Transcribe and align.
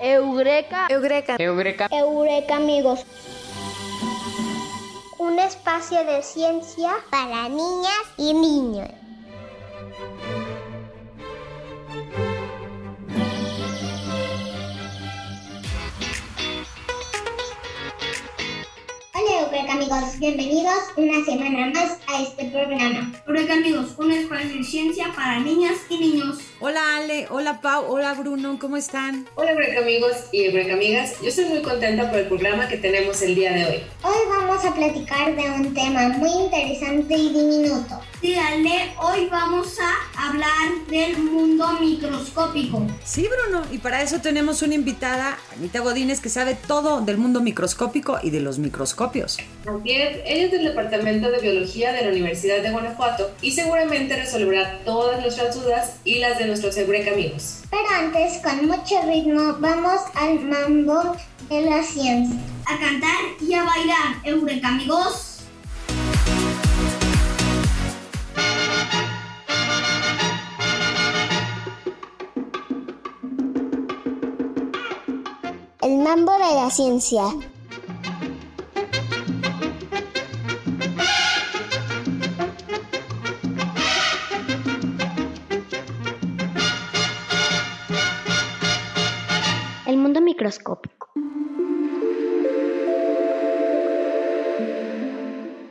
Eureka. 0.00 0.86
Eureka. 0.90 1.36
Eureka. 1.38 1.88
Eureka, 1.90 2.56
amigos. 2.56 3.00
Un 5.18 5.38
espacio 5.38 6.04
de 6.04 6.22
ciencia 6.22 6.92
para 7.10 7.48
niñas 7.48 8.02
y 8.16 8.34
niños. 8.34 9.01
Amigos, 19.72 20.18
bienvenidos 20.18 20.74
una 20.96 21.24
semana 21.24 21.70
más 21.72 21.98
a 22.06 22.22
este 22.22 22.44
programa. 22.50 23.10
Eureka 23.26 23.54
amigos, 23.54 23.94
un 23.96 24.12
espacio 24.12 24.58
de 24.58 24.64
ciencia 24.64 25.06
para 25.16 25.40
niñas 25.40 25.78
y 25.88 25.96
niños. 25.96 26.40
Hola 26.60 26.80
Ale, 26.96 27.26
hola 27.30 27.62
Pau, 27.62 27.86
hola 27.88 28.12
Bruno, 28.12 28.58
¿cómo 28.60 28.76
están? 28.76 29.26
Hola 29.34 29.52
Eureka 29.52 29.80
amigos 29.80 30.12
y 30.30 30.44
Eureka 30.44 30.74
amigas, 30.74 31.14
yo 31.22 31.28
estoy 31.28 31.46
muy 31.46 31.62
contenta 31.62 32.10
por 32.10 32.18
el 32.18 32.26
programa 32.26 32.68
que 32.68 32.76
tenemos 32.76 33.22
el 33.22 33.34
día 33.34 33.52
de 33.52 33.64
hoy. 33.64 33.82
Hoy 34.02 34.18
vamos 34.28 34.62
a 34.62 34.74
platicar 34.74 35.34
de 35.34 35.50
un 35.50 35.72
tema 35.72 36.08
muy 36.18 36.30
interesante 36.30 37.14
y 37.14 37.28
diminuto. 37.30 37.98
Sí, 38.22 38.36
Ale, 38.36 38.94
hoy 39.00 39.26
vamos 39.28 39.78
a 39.80 40.28
hablar 40.28 40.86
del 40.88 41.18
mundo 41.18 41.66
microscópico. 41.80 42.86
Sí, 43.02 43.28
Bruno, 43.28 43.66
y 43.72 43.78
para 43.78 44.00
eso 44.00 44.20
tenemos 44.20 44.62
una 44.62 44.76
invitada, 44.76 45.36
Anita 45.56 45.80
Godínez, 45.80 46.20
que 46.20 46.28
sabe 46.28 46.54
todo 46.54 47.00
del 47.00 47.18
mundo 47.18 47.40
microscópico 47.40 48.20
y 48.22 48.30
de 48.30 48.38
los 48.38 48.60
microscopios. 48.60 49.38
Así 49.66 49.90
es, 49.90 50.18
ella 50.24 50.44
es 50.44 50.52
del 50.52 50.66
Departamento 50.66 51.32
de 51.32 51.40
Biología 51.40 51.92
de 51.92 52.02
la 52.02 52.10
Universidad 52.12 52.62
de 52.62 52.70
Guanajuato 52.70 53.28
y 53.42 53.50
seguramente 53.50 54.14
resolverá 54.14 54.78
todas 54.84 55.20
nuestras 55.20 55.60
dudas 55.60 55.96
y 56.04 56.20
las 56.20 56.38
de 56.38 56.46
nuestros 56.46 56.76
Eureka 56.76 57.10
amigos. 57.10 57.62
Pero 57.70 57.88
antes, 57.92 58.40
con 58.40 58.68
mucho 58.68 59.02
ritmo, 59.04 59.56
vamos 59.58 60.00
al 60.14 60.38
mambo 60.38 61.16
de 61.48 61.62
la 61.62 61.82
ciencia. 61.82 62.38
A 62.66 62.78
cantar 62.78 63.16
y 63.40 63.52
a 63.54 63.64
bailar, 63.64 64.14
Eureka 64.22 64.68
amigos. 64.68 65.31
De 76.42 76.56
la 76.56 76.70
ciencia. 76.70 77.22
El 89.86 89.96
mundo 89.98 90.20
microscópico. 90.20 91.10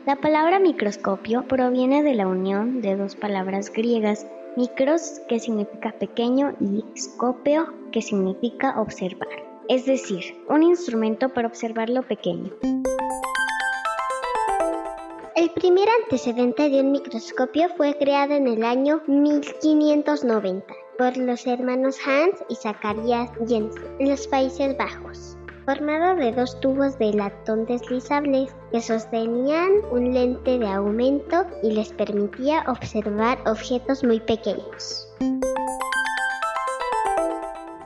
La 0.06 0.16
palabra 0.16 0.58
microscopio 0.58 1.46
proviene 1.46 2.02
de 2.02 2.14
la 2.14 2.26
unión 2.26 2.80
de 2.80 2.96
dos 2.96 3.14
palabras 3.14 3.70
griegas, 3.70 4.26
micros, 4.56 5.20
que 5.28 5.38
significa 5.38 5.92
pequeño, 5.92 6.54
y 6.60 6.82
scopeo, 6.98 7.66
que 7.92 8.00
significa 8.00 8.80
observar, 8.80 9.51
es 9.68 9.86
decir, 9.86 10.44
un 10.48 10.62
instrumento 10.62 11.28
para 11.28 11.48
observar 11.48 11.88
lo 11.88 12.02
pequeño. 12.02 12.52
El 15.34 15.50
primer 15.50 15.88
antecedente 16.02 16.68
de 16.68 16.80
un 16.80 16.92
microscopio 16.92 17.68
fue 17.76 17.96
creado 17.96 18.34
en 18.34 18.46
el 18.46 18.64
año 18.64 19.02
1590 19.06 20.74
por 20.98 21.16
los 21.16 21.46
hermanos 21.46 21.96
Hans 22.06 22.44
y 22.48 22.54
Zacharias 22.54 23.30
Jensen 23.48 23.82
en 23.98 24.10
los 24.10 24.28
Países 24.28 24.76
Bajos, 24.76 25.36
formado 25.64 26.16
de 26.16 26.32
dos 26.32 26.60
tubos 26.60 26.98
de 26.98 27.12
latón 27.14 27.64
deslizables 27.66 28.54
que 28.70 28.80
sostenían 28.80 29.72
un 29.90 30.12
lente 30.12 30.58
de 30.58 30.68
aumento 30.68 31.46
y 31.62 31.72
les 31.72 31.92
permitía 31.92 32.64
observar 32.68 33.38
objetos 33.46 34.04
muy 34.04 34.20
pequeños. 34.20 35.08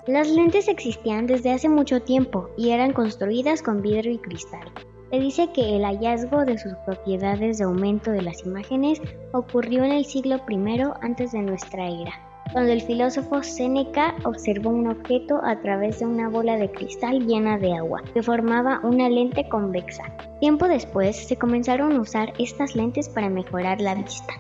Las 0.07 0.29
lentes 0.29 0.69
existían 0.69 1.27
desde 1.27 1.51
hace 1.51 1.69
mucho 1.69 2.01
tiempo 2.01 2.49
y 2.57 2.71
eran 2.71 2.93
construidas 2.93 3.61
con 3.61 3.83
vidrio 3.83 4.13
y 4.13 4.19
cristal. 4.19 4.71
Se 5.11 5.19
dice 5.19 5.49
que 5.53 5.77
el 5.77 5.83
hallazgo 5.83 6.45
de 6.45 6.59
sus 6.59 6.75
propiedades 6.85 7.59
de 7.59 7.65
aumento 7.65 8.13
de 8.13 8.23
las 8.23 8.45
imágenes 8.47 9.01
ocurrió 9.33 9.83
en 9.83 9.91
el 9.91 10.05
siglo 10.05 10.37
I 10.49 10.83
antes 11.01 11.33
de 11.33 11.43
nuestra 11.43 11.89
era, 11.89 12.13
cuando 12.53 12.73
el 12.73 12.83
filósofo 12.83 13.43
Séneca 13.43 14.15
observó 14.25 14.71
un 14.71 14.87
objeto 14.87 15.41
a 15.43 15.61
través 15.61 15.99
de 15.99 16.07
una 16.07 16.29
bola 16.29 16.57
de 16.57 16.71
cristal 16.71 17.27
llena 17.27 17.59
de 17.59 17.75
agua, 17.75 18.03
que 18.15 18.23
formaba 18.23 18.81
una 18.85 19.09
lente 19.09 19.49
convexa. 19.49 20.05
Tiempo 20.39 20.69
después 20.69 21.17
se 21.17 21.37
comenzaron 21.37 21.93
a 21.93 22.01
usar 22.01 22.33
estas 22.39 22.77
lentes 22.77 23.09
para 23.09 23.29
mejorar 23.29 23.81
la 23.81 23.97
vista. 23.97 24.35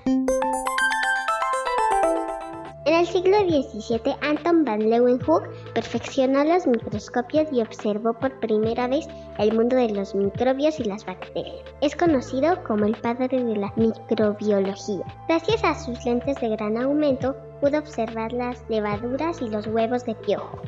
El 3.06 3.12
siglo 3.12 3.38
XVII, 3.38 4.16
Anton 4.20 4.64
van 4.64 4.90
Leeuwenhoek 4.90 5.48
perfeccionó 5.74 6.42
los 6.42 6.66
microscopios 6.66 7.46
y 7.52 7.60
observó 7.60 8.12
por 8.14 8.32
primera 8.40 8.88
vez 8.88 9.06
el 9.38 9.54
mundo 9.54 9.76
de 9.76 9.90
los 9.90 10.12
microbios 10.12 10.80
y 10.80 10.84
las 10.84 11.06
bacterias. 11.06 11.54
Es 11.80 11.94
conocido 11.94 12.64
como 12.64 12.84
el 12.84 12.96
padre 12.96 13.28
de 13.28 13.56
la 13.56 13.72
microbiología. 13.76 15.04
Gracias 15.28 15.62
a 15.62 15.78
sus 15.78 16.04
lentes 16.04 16.40
de 16.40 16.48
gran 16.48 16.76
aumento, 16.76 17.36
pudo 17.60 17.78
observar 17.78 18.32
las 18.32 18.64
levaduras 18.68 19.40
y 19.40 19.50
los 19.50 19.68
huevos 19.68 20.04
de 20.04 20.16
piojo. 20.16 20.60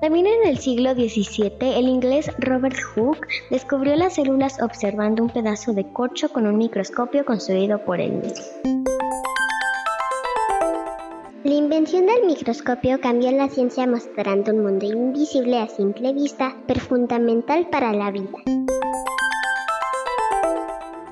También 0.00 0.26
en 0.26 0.48
el 0.48 0.58
siglo 0.58 0.94
XVII, 0.94 1.78
el 1.78 1.86
inglés 1.86 2.28
Robert 2.38 2.76
Hooke 2.96 3.28
descubrió 3.50 3.94
las 3.94 4.16
células 4.16 4.60
observando 4.60 5.22
un 5.22 5.30
pedazo 5.30 5.72
de 5.72 5.92
corcho 5.92 6.28
con 6.30 6.44
un 6.44 6.58
microscopio 6.58 7.24
construido 7.24 7.84
por 7.84 8.00
él 8.00 8.14
mismo. 8.14 8.83
La 11.44 11.52
invención 11.52 12.06
del 12.06 12.24
microscopio 12.24 12.98
cambió 13.02 13.30
la 13.30 13.50
ciencia 13.50 13.86
mostrando 13.86 14.50
un 14.50 14.62
mundo 14.62 14.86
invisible 14.86 15.58
a 15.58 15.68
simple 15.68 16.14
vista, 16.14 16.56
pero 16.66 16.80
fundamental 16.80 17.68
para 17.68 17.92
la 17.92 18.10
vida. 18.10 18.38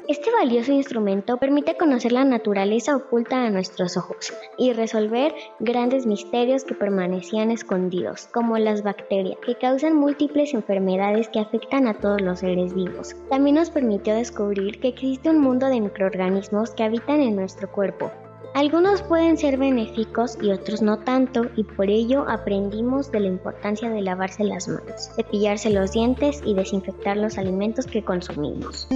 Este 0.09 0.31
valioso 0.31 0.73
instrumento 0.73 1.37
permite 1.37 1.77
conocer 1.77 2.13
la 2.13 2.25
naturaleza 2.25 2.97
oculta 2.97 3.45
a 3.45 3.51
nuestros 3.51 3.99
ojos 3.99 4.33
y 4.57 4.73
resolver 4.73 5.35
grandes 5.61 6.07
misterios 6.07 6.65
que 6.65 6.75
permanecían 6.75 7.51
escondidos, 7.51 8.27
como 8.33 8.57
las 8.57 8.83
bacterias, 8.83 9.37
que 9.45 9.57
causan 9.57 9.97
múltiples 9.97 10.55
enfermedades 10.55 11.29
que 11.29 11.41
afectan 11.41 11.87
a 11.87 11.93
todos 11.93 12.23
los 12.23 12.39
seres 12.39 12.75
vivos. 12.75 13.15
También 13.29 13.57
nos 13.57 13.69
permitió 13.69 14.15
descubrir 14.15 14.81
que 14.81 14.89
existe 14.89 15.29
un 15.29 15.41
mundo 15.41 15.67
de 15.67 15.83
microorganismos 15.83 16.71
que 16.71 16.85
habitan 16.85 17.21
en 17.21 17.37
nuestro 17.37 17.71
cuerpo, 17.71 18.11
algunos 18.55 19.03
pueden 19.03 19.39
ser 19.39 19.57
benéficos 19.57 20.37
y 20.43 20.51
otros 20.51 20.83
no 20.83 20.99
tanto, 20.99 21.47
y 21.57 21.65
por 21.65 21.89
ello 21.89 22.27
aprendimos 22.29 23.11
de 23.11 23.21
la 23.21 23.29
importancia 23.29 23.89
de 23.89 24.03
lavarse 24.03 24.45
las 24.45 24.69
manos, 24.69 25.11
cepillarse 25.17 25.71
los 25.71 25.93
dientes 25.93 26.43
y 26.45 26.55
desinfectar 26.55 27.17
los 27.17 27.39
alimentos 27.39 27.87
que 27.87 28.05
consumimos. 28.05 28.89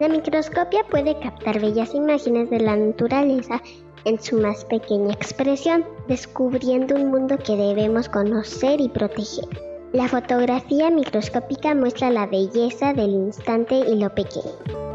La 0.00 0.08
microscopia 0.08 0.82
puede 0.90 1.18
captar 1.20 1.60
bellas 1.60 1.94
imágenes 1.94 2.50
de 2.50 2.60
la 2.60 2.74
naturaleza 2.74 3.60
en 4.04 4.20
su 4.20 4.38
más 4.38 4.64
pequeña 4.64 5.12
expresión, 5.12 5.84
descubriendo 6.08 6.94
un 6.94 7.10
mundo 7.10 7.36
que 7.38 7.54
debemos 7.54 8.08
conocer 8.08 8.80
y 8.80 8.88
proteger. 8.88 9.44
La 9.92 10.08
fotografía 10.08 10.90
microscópica 10.90 11.74
muestra 11.74 12.10
la 12.10 12.26
belleza 12.26 12.94
del 12.94 13.10
instante 13.10 13.74
y 13.74 13.96
lo 13.96 14.14
pequeño. 14.14 14.89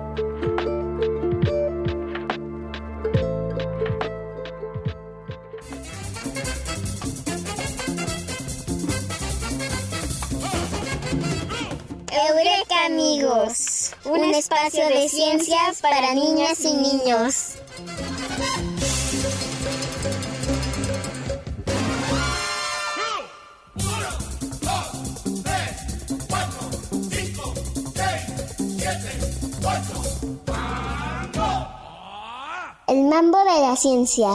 Eureka 12.17 12.85
amigos, 12.85 13.91
un 14.06 14.23
espacio 14.23 14.88
de 14.88 15.09
ciencias 15.09 15.82
para 15.82 16.14
niñas 16.14 16.62
y 16.62 16.73
niños. 16.73 17.56
El 32.88 33.03
mambo 33.03 33.40
de 33.40 33.59
la 33.59 33.76
ciencia. 33.76 34.29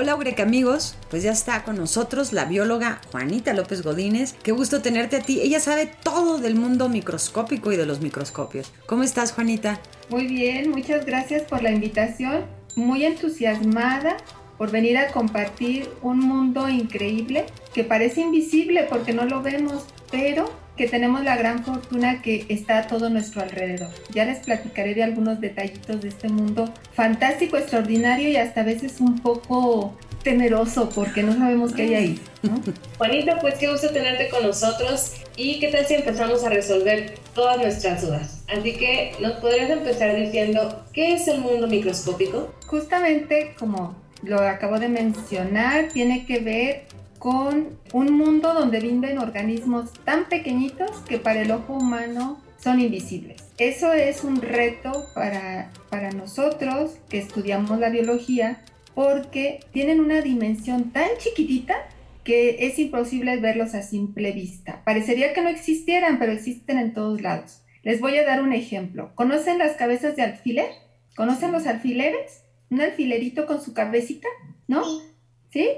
Hola 0.00 0.12
Eureka 0.12 0.44
amigos, 0.44 0.94
pues 1.10 1.24
ya 1.24 1.32
está 1.32 1.64
con 1.64 1.76
nosotros 1.76 2.32
la 2.32 2.44
bióloga 2.44 3.00
Juanita 3.10 3.52
López 3.52 3.82
Godínez. 3.82 4.36
Qué 4.44 4.52
gusto 4.52 4.80
tenerte 4.80 5.16
a 5.16 5.22
ti. 5.22 5.40
Ella 5.40 5.58
sabe 5.58 5.90
todo 6.04 6.38
del 6.38 6.54
mundo 6.54 6.88
microscópico 6.88 7.72
y 7.72 7.76
de 7.76 7.84
los 7.84 8.00
microscopios. 8.00 8.72
¿Cómo 8.86 9.02
estás 9.02 9.32
Juanita? 9.32 9.80
Muy 10.08 10.28
bien, 10.28 10.70
muchas 10.70 11.04
gracias 11.04 11.42
por 11.42 11.64
la 11.64 11.72
invitación. 11.72 12.44
Muy 12.76 13.04
entusiasmada 13.04 14.18
por 14.56 14.70
venir 14.70 14.96
a 14.98 15.08
compartir 15.08 15.90
un 16.00 16.20
mundo 16.20 16.68
increíble 16.68 17.46
que 17.74 17.82
parece 17.82 18.20
invisible 18.20 18.86
porque 18.88 19.12
no 19.12 19.24
lo 19.24 19.42
vemos, 19.42 19.84
pero 20.12 20.48
que 20.78 20.88
tenemos 20.88 21.22
la 21.24 21.36
gran 21.36 21.64
fortuna 21.64 22.22
que 22.22 22.46
está 22.48 22.78
a 22.78 22.86
todo 22.86 23.10
nuestro 23.10 23.42
alrededor. 23.42 23.90
Ya 24.10 24.24
les 24.24 24.38
platicaré 24.38 24.94
de 24.94 25.02
algunos 25.02 25.40
detallitos 25.40 26.00
de 26.00 26.08
este 26.08 26.28
mundo 26.28 26.72
fantástico, 26.94 27.58
extraordinario 27.58 28.30
y 28.30 28.36
hasta 28.36 28.62
a 28.62 28.64
veces 28.64 29.00
un 29.00 29.18
poco 29.18 29.98
temeroso 30.22 30.88
porque 30.88 31.22
no 31.22 31.32
sabemos 31.32 31.74
qué 31.74 31.82
hay 31.82 31.94
ahí. 31.94 32.20
Juanita, 32.98 33.40
pues 33.40 33.54
qué 33.54 33.68
gusto 33.68 33.90
tenerte 33.90 34.28
con 34.28 34.44
nosotros 34.44 35.14
y 35.36 35.58
qué 35.58 35.68
tal 35.68 35.84
si 35.84 35.94
empezamos 35.94 36.44
a 36.44 36.48
resolver 36.48 37.14
todas 37.34 37.58
nuestras 37.58 38.02
dudas. 38.02 38.44
Así 38.48 38.74
que 38.74 39.12
nos 39.20 39.32
podrías 39.34 39.70
empezar 39.70 40.14
diciendo, 40.16 40.84
¿qué 40.92 41.14
es 41.14 41.26
el 41.28 41.40
mundo 41.40 41.66
microscópico? 41.66 42.54
Justamente 42.66 43.54
como 43.58 43.96
lo 44.22 44.38
acabo 44.40 44.78
de 44.78 44.88
mencionar, 44.88 45.88
tiene 45.92 46.24
que 46.24 46.38
ver 46.40 46.97
con 47.18 47.78
un 47.92 48.12
mundo 48.12 48.54
donde 48.54 48.80
viven 48.80 49.18
organismos 49.18 49.92
tan 50.04 50.28
pequeñitos 50.28 50.90
que 51.08 51.18
para 51.18 51.42
el 51.42 51.50
ojo 51.50 51.74
humano 51.74 52.40
son 52.58 52.80
invisibles. 52.80 53.42
Eso 53.58 53.92
es 53.92 54.24
un 54.24 54.40
reto 54.40 54.92
para, 55.14 55.70
para 55.90 56.10
nosotros 56.10 56.98
que 57.08 57.18
estudiamos 57.18 57.78
la 57.78 57.90
biología 57.90 58.62
porque 58.94 59.60
tienen 59.72 60.00
una 60.00 60.20
dimensión 60.20 60.90
tan 60.90 61.08
chiquitita 61.18 61.74
que 62.24 62.66
es 62.66 62.78
imposible 62.78 63.36
verlos 63.38 63.74
a 63.74 63.82
simple 63.82 64.32
vista. 64.32 64.82
Parecería 64.84 65.32
que 65.32 65.40
no 65.40 65.48
existieran, 65.48 66.18
pero 66.18 66.32
existen 66.32 66.78
en 66.78 66.92
todos 66.92 67.22
lados. 67.22 67.62
Les 67.82 68.00
voy 68.00 68.18
a 68.18 68.24
dar 68.24 68.42
un 68.42 68.52
ejemplo. 68.52 69.12
¿Conocen 69.14 69.58
las 69.58 69.76
cabezas 69.76 70.14
de 70.16 70.22
alfiler? 70.22 70.68
¿Conocen 71.16 71.52
los 71.52 71.66
alfileres? 71.66 72.42
Un 72.70 72.82
alfilerito 72.82 73.46
con 73.46 73.62
su 73.62 73.72
cabecita, 73.72 74.28
¿no? 74.66 74.84
¿Sí? 75.50 75.68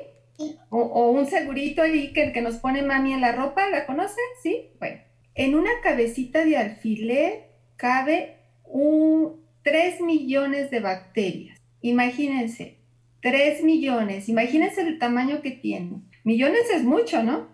O, 0.80 1.10
un 1.10 1.26
segurito 1.26 1.82
ahí 1.82 2.12
que, 2.12 2.32
que 2.32 2.42
nos 2.42 2.56
pone 2.56 2.82
mami 2.82 3.12
en 3.12 3.20
la 3.20 3.32
ropa, 3.32 3.68
¿la 3.68 3.86
conocen? 3.86 4.24
¿Sí? 4.42 4.70
Bueno, 4.78 5.00
en 5.34 5.54
una 5.54 5.70
cabecita 5.82 6.44
de 6.44 6.56
alfiler 6.56 7.50
cabe 7.76 8.36
un 8.64 9.40
3 9.62 10.00
millones 10.00 10.70
de 10.70 10.80
bacterias. 10.80 11.58
Imagínense, 11.80 12.78
3 13.22 13.62
millones. 13.62 14.28
Imagínense 14.28 14.82
el 14.82 14.98
tamaño 14.98 15.42
que 15.42 15.50
tiene. 15.50 16.02
Millones 16.24 16.62
es 16.74 16.82
mucho, 16.82 17.22
¿no? 17.22 17.48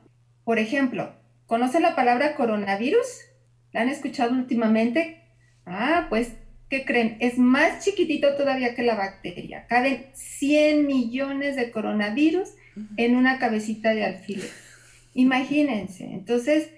Por 0.44 0.58
ejemplo, 0.58 1.14
¿conocen 1.46 1.82
la 1.82 1.96
palabra 1.96 2.36
coronavirus? 2.36 3.06
¿La 3.72 3.82
han 3.82 3.88
escuchado 3.88 4.32
últimamente? 4.32 5.22
Ah, 5.64 6.06
pues, 6.08 6.32
¿qué 6.68 6.84
creen? 6.84 7.16
Es 7.20 7.38
más 7.38 7.84
chiquitito 7.84 8.36
todavía 8.36 8.74
que 8.74 8.82
la 8.82 8.94
bacteria. 8.94 9.66
Caben 9.66 10.06
100 10.14 10.86
millones 10.86 11.56
de 11.56 11.70
coronavirus 11.70 12.54
en 12.96 13.16
una 13.16 13.38
cabecita 13.38 13.94
de 13.94 14.04
alfiler. 14.04 14.50
Imagínense, 15.14 16.04
entonces 16.04 16.70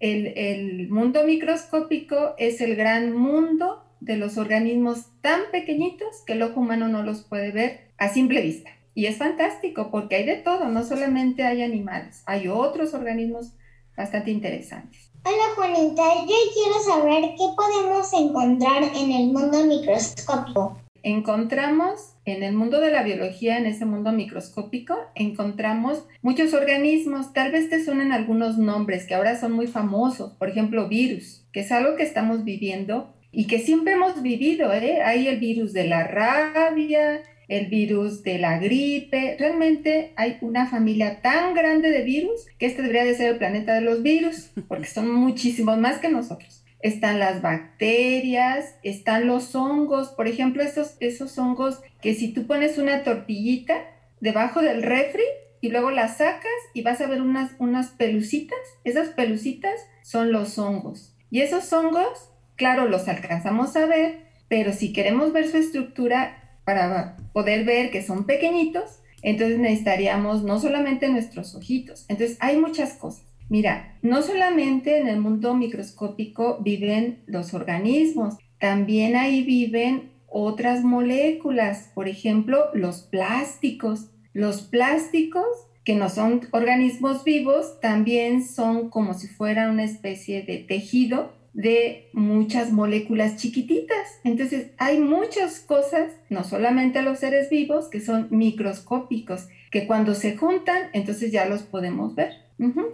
el, 0.00 0.88
mundo 0.88 1.24
microscópico 1.24 2.34
es 2.38 2.60
el 2.60 2.76
gran 2.76 3.16
mundo 3.16 3.84
de 4.00 4.16
los 4.16 4.36
organismos 4.36 5.06
tan 5.20 5.40
pequeñitos 5.50 6.22
que 6.26 6.34
el 6.34 6.42
ojo 6.42 6.60
humano 6.60 6.88
no 6.88 7.02
los 7.02 7.22
puede 7.22 7.52
ver 7.52 7.88
a 7.98 8.08
simple 8.08 8.42
vista. 8.42 8.70
Y 8.94 9.06
es 9.06 9.16
fantástico 9.16 9.90
porque 9.90 10.16
hay 10.16 10.26
de 10.26 10.36
todo, 10.36 10.68
no 10.68 10.84
solamente 10.84 11.44
hay 11.44 11.62
animales, 11.62 12.22
hay 12.26 12.48
otros 12.48 12.94
organismos 12.94 13.52
bastante 13.96 14.30
interesantes. 14.30 15.10
Hola 15.24 15.54
Juanita, 15.56 16.02
yo 16.28 16.36
quiero 16.52 16.80
saber 16.84 17.30
qué 17.36 17.44
podemos 17.56 18.12
encontrar 18.12 18.82
en 18.82 19.10
el 19.10 19.32
mundo 19.32 19.64
microscópico 19.64 20.83
encontramos 21.04 22.16
en 22.24 22.42
el 22.42 22.54
mundo 22.54 22.80
de 22.80 22.90
la 22.90 23.02
biología, 23.02 23.58
en 23.58 23.66
ese 23.66 23.84
mundo 23.84 24.10
microscópico, 24.10 24.96
encontramos 25.14 26.06
muchos 26.22 26.54
organismos, 26.54 27.34
tal 27.34 27.52
vez 27.52 27.68
te 27.68 27.84
suenen 27.84 28.10
algunos 28.10 28.56
nombres 28.56 29.06
que 29.06 29.14
ahora 29.14 29.38
son 29.38 29.52
muy 29.52 29.66
famosos, 29.66 30.32
por 30.32 30.48
ejemplo, 30.48 30.88
virus, 30.88 31.46
que 31.52 31.60
es 31.60 31.70
algo 31.70 31.96
que 31.96 32.02
estamos 32.02 32.44
viviendo 32.44 33.14
y 33.30 33.46
que 33.46 33.58
siempre 33.58 33.92
hemos 33.92 34.22
vivido, 34.22 34.72
¿eh? 34.72 35.02
Hay 35.02 35.28
el 35.28 35.38
virus 35.38 35.74
de 35.74 35.86
la 35.86 36.04
rabia, 36.04 37.20
el 37.48 37.66
virus 37.66 38.22
de 38.22 38.38
la 38.38 38.58
gripe, 38.58 39.36
realmente 39.38 40.14
hay 40.16 40.38
una 40.40 40.66
familia 40.66 41.20
tan 41.20 41.52
grande 41.52 41.90
de 41.90 42.02
virus 42.02 42.46
que 42.58 42.64
este 42.64 42.80
debería 42.80 43.04
de 43.04 43.14
ser 43.14 43.32
el 43.32 43.38
planeta 43.38 43.74
de 43.74 43.82
los 43.82 44.02
virus, 44.02 44.52
porque 44.68 44.86
son 44.86 45.12
muchísimos 45.12 45.76
más 45.76 45.98
que 45.98 46.08
nosotros 46.08 46.63
están 46.84 47.18
las 47.18 47.40
bacterias, 47.40 48.76
están 48.82 49.26
los 49.26 49.54
hongos, 49.54 50.10
por 50.10 50.28
ejemplo, 50.28 50.62
esos, 50.62 50.98
esos 51.00 51.38
hongos 51.38 51.80
que 52.02 52.14
si 52.14 52.34
tú 52.34 52.46
pones 52.46 52.76
una 52.76 53.02
tortillita 53.02 53.86
debajo 54.20 54.60
del 54.60 54.82
refri 54.82 55.22
y 55.62 55.70
luego 55.70 55.90
la 55.90 56.08
sacas 56.08 56.52
y 56.74 56.82
vas 56.82 57.00
a 57.00 57.06
ver 57.06 57.22
unas, 57.22 57.52
unas 57.58 57.88
pelucitas, 57.88 58.58
esas 58.84 59.08
pelucitas 59.08 59.80
son 60.02 60.30
los 60.30 60.58
hongos. 60.58 61.16
Y 61.30 61.40
esos 61.40 61.72
hongos, 61.72 62.30
claro, 62.54 62.86
los 62.86 63.08
alcanzamos 63.08 63.74
a 63.76 63.86
ver, 63.86 64.26
pero 64.48 64.74
si 64.74 64.92
queremos 64.92 65.32
ver 65.32 65.48
su 65.48 65.56
estructura 65.56 66.58
para 66.66 67.16
poder 67.32 67.64
ver 67.64 67.90
que 67.92 68.02
son 68.02 68.26
pequeñitos, 68.26 69.00
entonces 69.22 69.58
necesitaríamos 69.58 70.42
no 70.42 70.60
solamente 70.60 71.08
nuestros 71.08 71.54
ojitos. 71.54 72.04
Entonces 72.08 72.36
hay 72.40 72.58
muchas 72.58 72.92
cosas. 72.92 73.24
Mira, 73.48 73.98
no 74.02 74.22
solamente 74.22 74.98
en 74.98 75.08
el 75.08 75.20
mundo 75.20 75.54
microscópico 75.54 76.58
viven 76.62 77.22
los 77.26 77.52
organismos, 77.54 78.36
también 78.58 79.16
ahí 79.16 79.42
viven 79.42 80.12
otras 80.26 80.82
moléculas, 80.82 81.90
por 81.94 82.08
ejemplo, 82.08 82.66
los 82.72 83.02
plásticos. 83.02 84.10
Los 84.32 84.62
plásticos, 84.62 85.46
que 85.84 85.94
no 85.94 86.08
son 86.08 86.48
organismos 86.50 87.22
vivos, 87.22 87.78
también 87.80 88.44
son 88.44 88.88
como 88.88 89.14
si 89.14 89.28
fueran 89.28 89.70
una 89.70 89.84
especie 89.84 90.42
de 90.42 90.58
tejido 90.58 91.32
de 91.52 92.08
muchas 92.12 92.72
moléculas 92.72 93.36
chiquititas. 93.36 94.20
Entonces, 94.24 94.70
hay 94.78 94.98
muchas 94.98 95.60
cosas, 95.60 96.10
no 96.30 96.42
solamente 96.42 97.02
los 97.02 97.20
seres 97.20 97.48
vivos, 97.48 97.88
que 97.88 98.00
son 98.00 98.26
microscópicos, 98.30 99.46
que 99.70 99.86
cuando 99.86 100.14
se 100.14 100.36
juntan, 100.36 100.88
entonces 100.94 101.30
ya 101.30 101.46
los 101.46 101.62
podemos 101.62 102.14
ver 102.16 102.43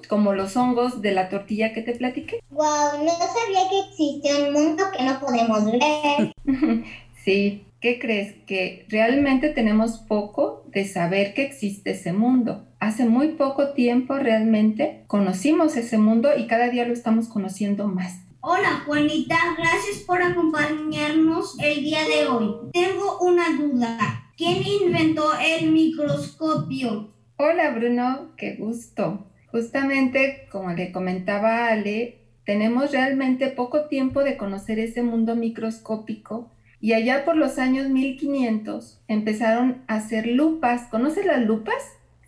como 0.08 0.32
los 0.32 0.56
hongos 0.56 1.02
de 1.02 1.12
la 1.12 1.28
tortilla 1.28 1.72
que 1.72 1.82
te 1.82 1.92
platiqué. 1.92 2.42
Wow, 2.50 3.04
no 3.04 3.10
sabía 3.10 3.68
que 3.70 3.80
existía 3.90 4.48
un 4.48 4.52
mundo 4.52 4.84
que 4.96 5.04
no 5.04 5.20
podemos 5.20 5.64
ver. 5.66 6.34
sí, 7.24 7.64
¿qué 7.80 7.98
crees? 7.98 8.34
Que 8.46 8.86
realmente 8.88 9.50
tenemos 9.50 9.98
poco 9.98 10.64
de 10.68 10.86
saber 10.86 11.34
que 11.34 11.42
existe 11.42 11.92
ese 11.92 12.12
mundo. 12.12 12.64
Hace 12.80 13.04
muy 13.04 13.28
poco 13.32 13.72
tiempo 13.72 14.14
realmente 14.14 15.04
conocimos 15.06 15.76
ese 15.76 15.98
mundo 15.98 16.30
y 16.36 16.46
cada 16.46 16.68
día 16.68 16.86
lo 16.86 16.92
estamos 16.92 17.28
conociendo 17.28 17.86
más. 17.88 18.20
Hola 18.42 18.84
Juanita, 18.86 19.36
gracias 19.58 19.98
por 20.06 20.22
acompañarnos 20.22 21.58
el 21.60 21.82
día 21.82 22.06
de 22.08 22.26
hoy. 22.26 22.54
Tengo 22.72 23.18
una 23.20 23.54
duda. 23.54 24.32
¿Quién 24.34 24.62
inventó 24.66 25.30
el 25.38 25.70
microscopio? 25.70 27.10
Hola 27.36 27.70
Bruno, 27.72 28.30
qué 28.38 28.56
gusto. 28.56 29.26
Justamente, 29.50 30.46
como 30.50 30.72
le 30.72 30.92
comentaba 30.92 31.68
Ale, 31.68 32.18
tenemos 32.44 32.92
realmente 32.92 33.48
poco 33.48 33.88
tiempo 33.88 34.22
de 34.22 34.36
conocer 34.36 34.78
ese 34.78 35.02
mundo 35.02 35.36
microscópico 35.36 36.50
y 36.80 36.94
allá 36.94 37.24
por 37.24 37.36
los 37.36 37.58
años 37.58 37.88
1500 37.88 39.02
empezaron 39.08 39.82
a 39.86 39.96
hacer 39.96 40.26
lupas. 40.26 40.84
¿Conoces 40.84 41.26
las 41.26 41.42
lupas? 41.42 41.76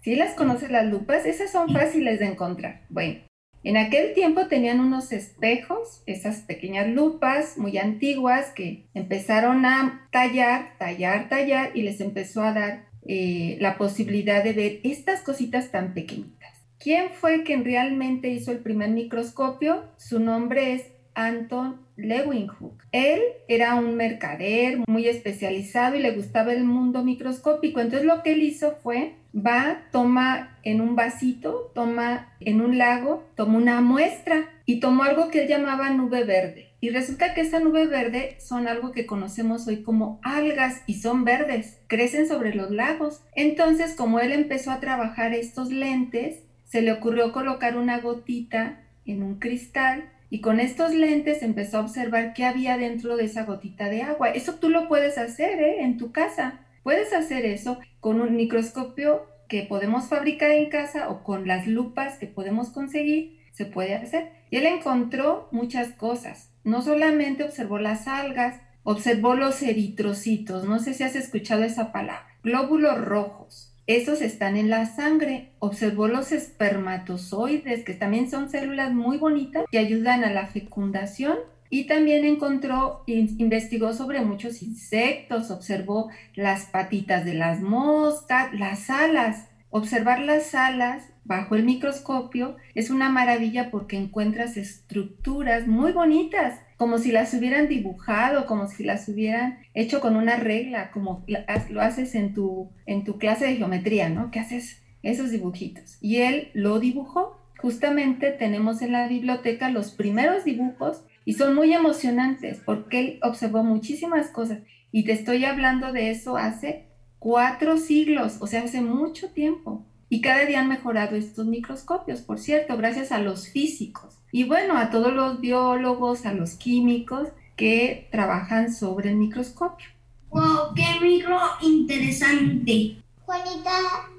¿Sí 0.03 0.17
las 0.17 0.35
conoces 0.35 0.71
las 0.71 0.87
lupas? 0.87 1.27
Esas 1.27 1.51
son 1.51 1.73
fáciles 1.73 2.19
de 2.19 2.27
encontrar. 2.27 2.83
Bueno, 2.91 3.21
en 3.65 3.77
aquel 3.77 4.13
tiempo 4.15 4.49
tenían 4.49 4.81
unos 4.81 5.13
espejos, 5.13 6.03
esas 6.07 6.41
pequeñas 6.41 6.89
lupas 6.89 7.57
muy 7.57 7.79
antiguas 7.79 8.51
que 8.51 8.87
empezaron 8.93 9.65
a 9.65 10.09
tallar, 10.11 10.77
tallar, 10.79 11.29
tallar 11.29 11.71
y 11.75 11.83
les 11.83 12.01
empezó 12.01 12.43
a 12.43 12.53
dar 12.53 12.87
eh, 13.07 13.57
la 13.61 13.79
posibilidad 13.79 14.43
de 14.43 14.53
ver 14.53 14.81
estas 14.83 15.23
cositas 15.23 15.71
tan 15.71 15.95
pequeñitas. 15.95 16.42
¿Quién 16.83 17.11
fue 17.13 17.45
quien 17.45 17.65
realmente 17.65 18.29
hizo 18.29 18.51
el 18.51 18.59
primer 18.59 18.91
microscopio? 18.91 19.85
Su 19.99 20.19
nombre 20.19 20.73
es 20.73 20.91
Anton 21.15 21.81
Leeuwenhoek. 21.95 22.83
Él 22.91 23.21
era 23.47 23.77
un 23.77 23.95
mercader 23.95 24.79
muy 24.89 25.07
especializado 25.07 25.95
y 25.95 26.01
le 26.01 26.11
gustaba 26.11 26.53
el 26.53 26.65
mundo 26.65 27.05
microscópico. 27.05 27.79
Entonces 27.79 28.05
lo 28.05 28.25
que 28.25 28.33
él 28.33 28.43
hizo 28.43 28.75
fue, 28.83 29.15
va, 29.33 29.83
toma 29.93 30.59
en 30.65 30.81
un 30.81 30.97
vasito, 30.97 31.71
toma 31.73 32.33
en 32.41 32.61
un 32.61 32.79
lago, 32.79 33.29
toma 33.37 33.59
una 33.59 33.81
muestra 33.81 34.49
y 34.67 34.81
tomó 34.81 35.05
algo 35.05 35.29
que 35.29 35.43
él 35.43 35.49
llamaba 35.49 35.91
nube 35.91 36.25
verde. 36.25 36.71
Y 36.81 36.91
resulta 36.91 37.33
que 37.33 37.43
esa 37.43 37.61
nube 37.61 37.87
verde 37.87 38.35
son 38.41 38.67
algo 38.67 38.91
que 38.91 39.07
conocemos 39.07 39.69
hoy 39.69 39.85
como 39.85 40.19
algas 40.25 40.83
y 40.89 40.95
son 40.95 41.23
verdes, 41.23 41.81
crecen 41.87 42.27
sobre 42.27 42.57
los 42.57 42.73
lagos. 42.73 43.23
Entonces, 43.37 43.95
como 43.95 44.19
él 44.19 44.33
empezó 44.33 44.73
a 44.73 44.81
trabajar 44.81 45.33
estos 45.33 45.71
lentes, 45.71 46.43
se 46.73 46.81
le 46.81 46.91
ocurrió 46.91 47.33
colocar 47.33 47.77
una 47.77 48.01
gotita 48.01 48.81
en 49.05 49.23
un 49.23 49.39
cristal 49.39 50.11
y 50.31 50.41
con 50.41 50.59
estos 50.59 50.95
lentes 50.95 51.43
empezó 51.43 51.77
a 51.77 51.81
observar 51.83 52.33
qué 52.33 52.47
había 52.47 52.79
dentro 52.79 53.19
de 53.19 53.27
esa 53.27 53.45
gotita 53.45 53.91
de 53.91 54.01
agua. 54.01 54.31
Eso 54.31 54.55
tú 54.55 54.71
lo 54.71 54.89
puedes 54.89 55.19
hacer 55.19 55.61
¿eh? 55.61 55.83
en 55.83 55.99
tu 55.99 56.13
casa. 56.13 56.61
Puedes 56.83 57.13
hacer 57.13 57.45
eso 57.45 57.79
con 58.01 58.23
un 58.23 58.37
microscopio 58.37 59.27
que 59.51 59.65
podemos 59.65 60.07
fabricar 60.07 60.51
en 60.51 60.71
casa 60.71 61.11
o 61.11 61.23
con 61.25 61.47
las 61.47 61.67
lupas 61.67 62.17
que 62.17 62.27
podemos 62.27 62.71
conseguir, 62.71 63.39
se 63.53 63.67
puede 63.67 63.95
hacer. 63.95 64.31
Y 64.49 64.57
él 64.57 64.65
encontró 64.65 65.51
muchas 65.53 65.91
cosas. 65.93 66.55
No 66.65 66.81
solamente 66.81 67.45
observó 67.45 67.79
las 67.79 68.09
algas, 68.09 68.63
observó 68.83 69.35
los 69.35 69.61
eritrocitos. 69.61 70.65
No 70.65 70.79
sé 70.79 70.95
si 70.95 71.05
has 71.05 71.17
escuchado 71.17 71.65
esa 71.65 71.93
palabra. 71.93 72.29
Glóbulos 72.43 72.99
rojos 72.99 73.72
esos 73.87 74.21
están 74.21 74.57
en 74.57 74.71
la 74.71 74.87
sangre. 74.87 75.51
Observó 75.59 76.09
los 76.09 76.33
espermatozoides, 76.33 77.85
que 77.85 77.95
también 77.95 78.31
son 78.31 78.51
células 78.51 78.93
muy 78.93 79.19
bonitas 79.19 79.65
que 79.71 79.79
ayudan 79.79 80.25
a 80.25 80.33
la 80.33 80.47
fecundación. 80.47 81.39
Y 81.69 81.87
también 81.87 82.27
encontró, 82.27 83.03
investigó 83.07 83.95
sobre 83.95 84.21
muchos 84.21 84.63
insectos, 84.63 85.51
observó 85.51 86.11
las 86.35 86.67
patitas 86.67 87.25
de 87.25 87.33
las 87.33 87.61
moscas, 87.63 88.53
las 88.53 88.91
alas. 88.91 89.49
Observar 89.75 90.21
las 90.21 90.55
alas 90.55 91.09
bajo 91.25 91.57
el 91.57 91.65
microscopio 91.65 92.57
es 92.75 92.91
una 92.91 93.09
maravilla 93.09 93.71
porque 93.71 93.97
encuentras 93.97 94.59
estructuras 94.59 95.67
muy 95.67 95.93
bonitas 95.93 96.61
como 96.77 96.99
si 96.99 97.11
las 97.11 97.33
hubieran 97.33 97.69
dibujado, 97.69 98.45
como 98.45 98.67
si 98.67 98.85
las 98.85 99.09
hubieran 99.09 99.61
hecho 99.73 100.03
con 100.03 100.17
una 100.17 100.37
regla, 100.37 100.91
como 100.91 101.25
lo 101.71 101.81
haces 101.81 102.15
en 102.15 102.35
tu, 102.35 102.71
en 102.85 103.05
tu 103.05 103.17
clase 103.17 103.47
de 103.47 103.57
geometría, 103.57 104.11
¿no? 104.11 104.31
Que 104.31 104.41
haces 104.41 104.83
esos 105.03 105.31
dibujitos. 105.31 105.97
Y 106.03 106.19
él 106.19 106.51
lo 106.53 106.79
dibujó. 106.79 107.39
Justamente 107.57 108.31
tenemos 108.31 108.83
en 108.83 108.93
la 108.93 109.09
biblioteca 109.09 109.71
los 109.71 109.93
primeros 109.93 110.45
dibujos 110.45 111.03
y 111.25 111.33
son 111.33 111.55
muy 111.55 111.73
emocionantes 111.73 112.61
porque 112.63 113.01
él 113.01 113.21
observó 113.23 113.65
muchísimas 113.65 114.29
cosas. 114.29 114.59
Y 114.91 115.05
te 115.05 115.13
estoy 115.13 115.47
hablando 115.47 115.93
de 115.93 116.11
eso 116.11 116.37
hace 116.37 116.92
cuatro 117.23 117.79
siglos, 117.79 118.39
o 118.41 118.49
sea, 118.49 118.65
hace 118.65 118.81
mucho 118.81 119.29
tiempo. 119.29 119.85
Y 120.09 120.21
cada 120.21 120.45
día 120.45 120.61
han 120.61 120.69
mejorado 120.69 121.15
estos 121.15 121.47
microscopios, 121.47 122.21
por 122.21 122.41
cierto, 122.41 122.77
gracias 122.77 123.13
a 123.13 123.21
los 123.21 123.49
físicos 123.49 124.19
y 124.33 124.43
bueno, 124.45 124.77
a 124.77 124.91
todos 124.91 125.13
los 125.13 125.41
biólogos, 125.41 126.27
a 126.27 126.35
los 126.35 126.55
químicos 126.55 127.29
que 127.55 128.09
trabajan 128.11 128.73
sobre 128.73 129.11
el 129.11 129.17
microscopio. 129.17 129.87
¡Wow! 130.31 130.75
¡Qué 130.75 131.01
micro 131.01 131.39
interesante! 131.63 132.97
Juanita, 133.25 133.71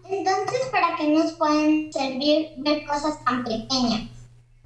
entonces, 0.09 0.61
¿para 0.71 0.95
qué 0.95 1.09
nos 1.09 1.33
pueden 1.33 1.91
servir 1.91 2.51
ver 2.59 2.85
cosas 2.85 3.21
tan 3.25 3.43
pequeñas? 3.43 4.09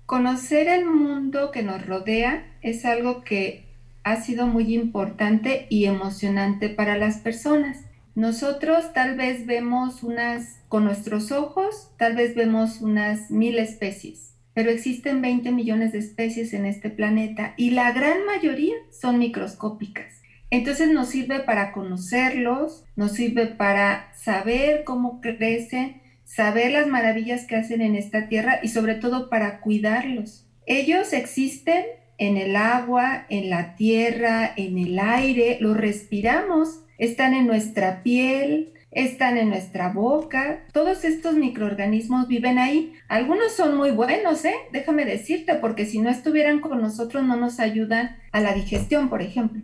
Conocer 0.06 0.68
el 0.68 0.86
mundo 0.86 1.50
que 1.52 1.64
nos 1.64 1.84
rodea 1.86 2.56
es 2.62 2.86
algo 2.86 3.24
que 3.24 3.66
ha 4.04 4.22
sido 4.22 4.46
muy 4.46 4.76
importante 4.76 5.66
y 5.70 5.86
emocionante 5.86 6.70
para 6.70 6.98
las 6.98 7.18
personas. 7.18 7.87
Nosotros 8.18 8.92
tal 8.94 9.16
vez 9.16 9.46
vemos 9.46 10.04
unas, 10.04 10.64
con 10.68 10.84
nuestros 10.84 11.32
ojos, 11.32 11.92
tal 11.98 12.16
vez 12.16 12.36
vemos 12.36 12.82
unas 12.82 13.32
mil 13.32 13.58
especies 13.60 14.28
pero 14.58 14.72
existen 14.72 15.22
20 15.22 15.52
millones 15.52 15.92
de 15.92 16.00
especies 16.00 16.52
en 16.52 16.66
este 16.66 16.90
planeta 16.90 17.54
y 17.58 17.70
la 17.70 17.92
gran 17.92 18.26
mayoría 18.26 18.74
son 18.90 19.20
microscópicas. 19.20 20.20
Entonces 20.50 20.90
nos 20.90 21.10
sirve 21.10 21.42
para 21.42 21.72
conocerlos, 21.72 22.84
nos 22.96 23.12
sirve 23.12 23.46
para 23.46 24.12
saber 24.16 24.84
cómo 24.84 25.22
crecen, 25.22 26.02
saber 26.26 26.72
las 26.72 26.88
maravillas 26.88 27.46
que 27.46 27.56
hacen 27.56 27.82
en 27.82 27.96
esta 27.96 28.30
tierra 28.30 28.60
y 28.64 28.70
sobre 28.70 28.96
todo 28.96 29.30
para 29.30 29.60
cuidarlos. 29.60 30.48
Ellos 30.66 31.14
existen 31.14 31.86
en 32.18 32.38
el 32.38 32.56
agua, 32.56 33.28
en 33.30 33.52
la 33.52 33.76
tierra, 33.76 34.52
en 34.56 34.80
el 34.80 34.98
aire, 34.98 35.60
los 35.62 35.78
respiramos, 35.78 36.80
están 36.98 37.34
en 37.34 37.48
nuestra 37.48 38.04
piel, 38.04 38.74
están 38.92 39.38
en 39.38 39.50
nuestra 39.50 39.90
boca. 39.90 40.66
Todos 40.74 41.04
estos 41.04 41.36
microorganismos 41.36 42.28
viven 42.28 42.58
ahí. 42.58 42.94
Algunos 43.08 43.54
son 43.54 43.78
muy 43.78 43.92
buenos, 43.92 44.44
¿eh? 44.46 44.56
Déjame 44.72 45.06
decirte, 45.06 45.56
porque 45.56 45.86
si 45.86 46.00
no 46.00 46.10
estuvieran 46.10 46.60
con 46.60 46.82
nosotros 46.82 47.24
no 47.24 47.36
nos 47.36 47.60
ayudan 47.60 48.18
a 48.32 48.42
la 48.42 48.54
digestión, 48.54 49.10
por 49.10 49.22
ejemplo. 49.22 49.62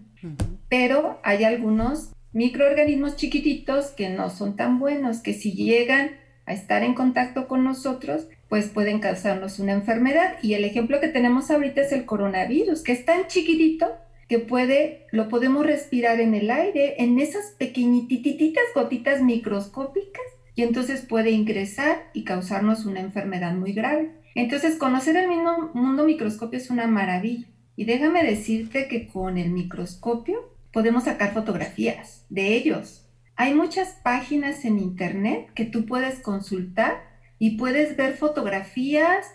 Pero 0.69 1.19
hay 1.23 1.43
algunos 1.43 2.13
microorganismos 2.31 3.15
chiquititos 3.15 3.87
que 3.87 4.09
no 4.09 4.29
son 4.29 4.55
tan 4.55 4.79
buenos, 4.79 5.19
que 5.19 5.33
si 5.33 5.53
llegan 5.53 6.11
a 6.45 6.53
estar 6.53 6.83
en 6.83 6.93
contacto 6.93 7.47
con 7.47 7.63
nosotros, 7.63 8.27
pues 8.49 8.67
pueden 8.67 8.99
causarnos 8.99 9.59
una 9.59 9.71
enfermedad. 9.71 10.35
Y 10.41 10.53
el 10.53 10.65
ejemplo 10.65 10.99
que 10.99 11.07
tenemos 11.07 11.49
ahorita 11.49 11.81
es 11.81 11.91
el 11.91 12.05
coronavirus, 12.05 12.83
que 12.83 12.91
es 12.91 13.05
tan 13.05 13.27
chiquitito 13.27 13.91
puede, 14.39 15.07
lo 15.11 15.29
podemos 15.29 15.65
respirar 15.65 16.19
en 16.19 16.33
el 16.33 16.51
aire, 16.51 16.95
en 17.03 17.19
esas 17.19 17.55
pequeñititas 17.57 18.63
gotitas 18.73 19.21
microscópicas, 19.21 20.23
y 20.55 20.63
entonces 20.63 21.01
puede 21.01 21.31
ingresar 21.31 22.09
y 22.13 22.23
causarnos 22.23 22.85
una 22.85 22.99
enfermedad 22.99 23.53
muy 23.53 23.73
grave. 23.73 24.11
Entonces, 24.35 24.77
conocer 24.77 25.15
el 25.15 25.27
mismo 25.27 25.71
mundo 25.73 26.05
microscopio 26.05 26.59
es 26.59 26.69
una 26.69 26.87
maravilla. 26.87 27.47
Y 27.75 27.85
déjame 27.85 28.23
decirte 28.23 28.87
que 28.87 29.07
con 29.07 29.37
el 29.37 29.49
microscopio 29.49 30.53
podemos 30.71 31.05
sacar 31.05 31.33
fotografías 31.33 32.25
de 32.29 32.55
ellos. 32.55 33.07
Hay 33.35 33.55
muchas 33.55 33.97
páginas 34.03 34.63
en 34.63 34.79
internet 34.79 35.49
que 35.55 35.65
tú 35.65 35.85
puedes 35.85 36.19
consultar 36.19 37.01
y 37.39 37.57
puedes 37.57 37.97
ver 37.97 38.15
fotografías 38.15 39.25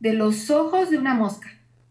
de 0.00 0.14
los 0.14 0.50
ojos 0.50 0.90
de 0.90 0.98
una 0.98 1.14
mosca 1.14 1.48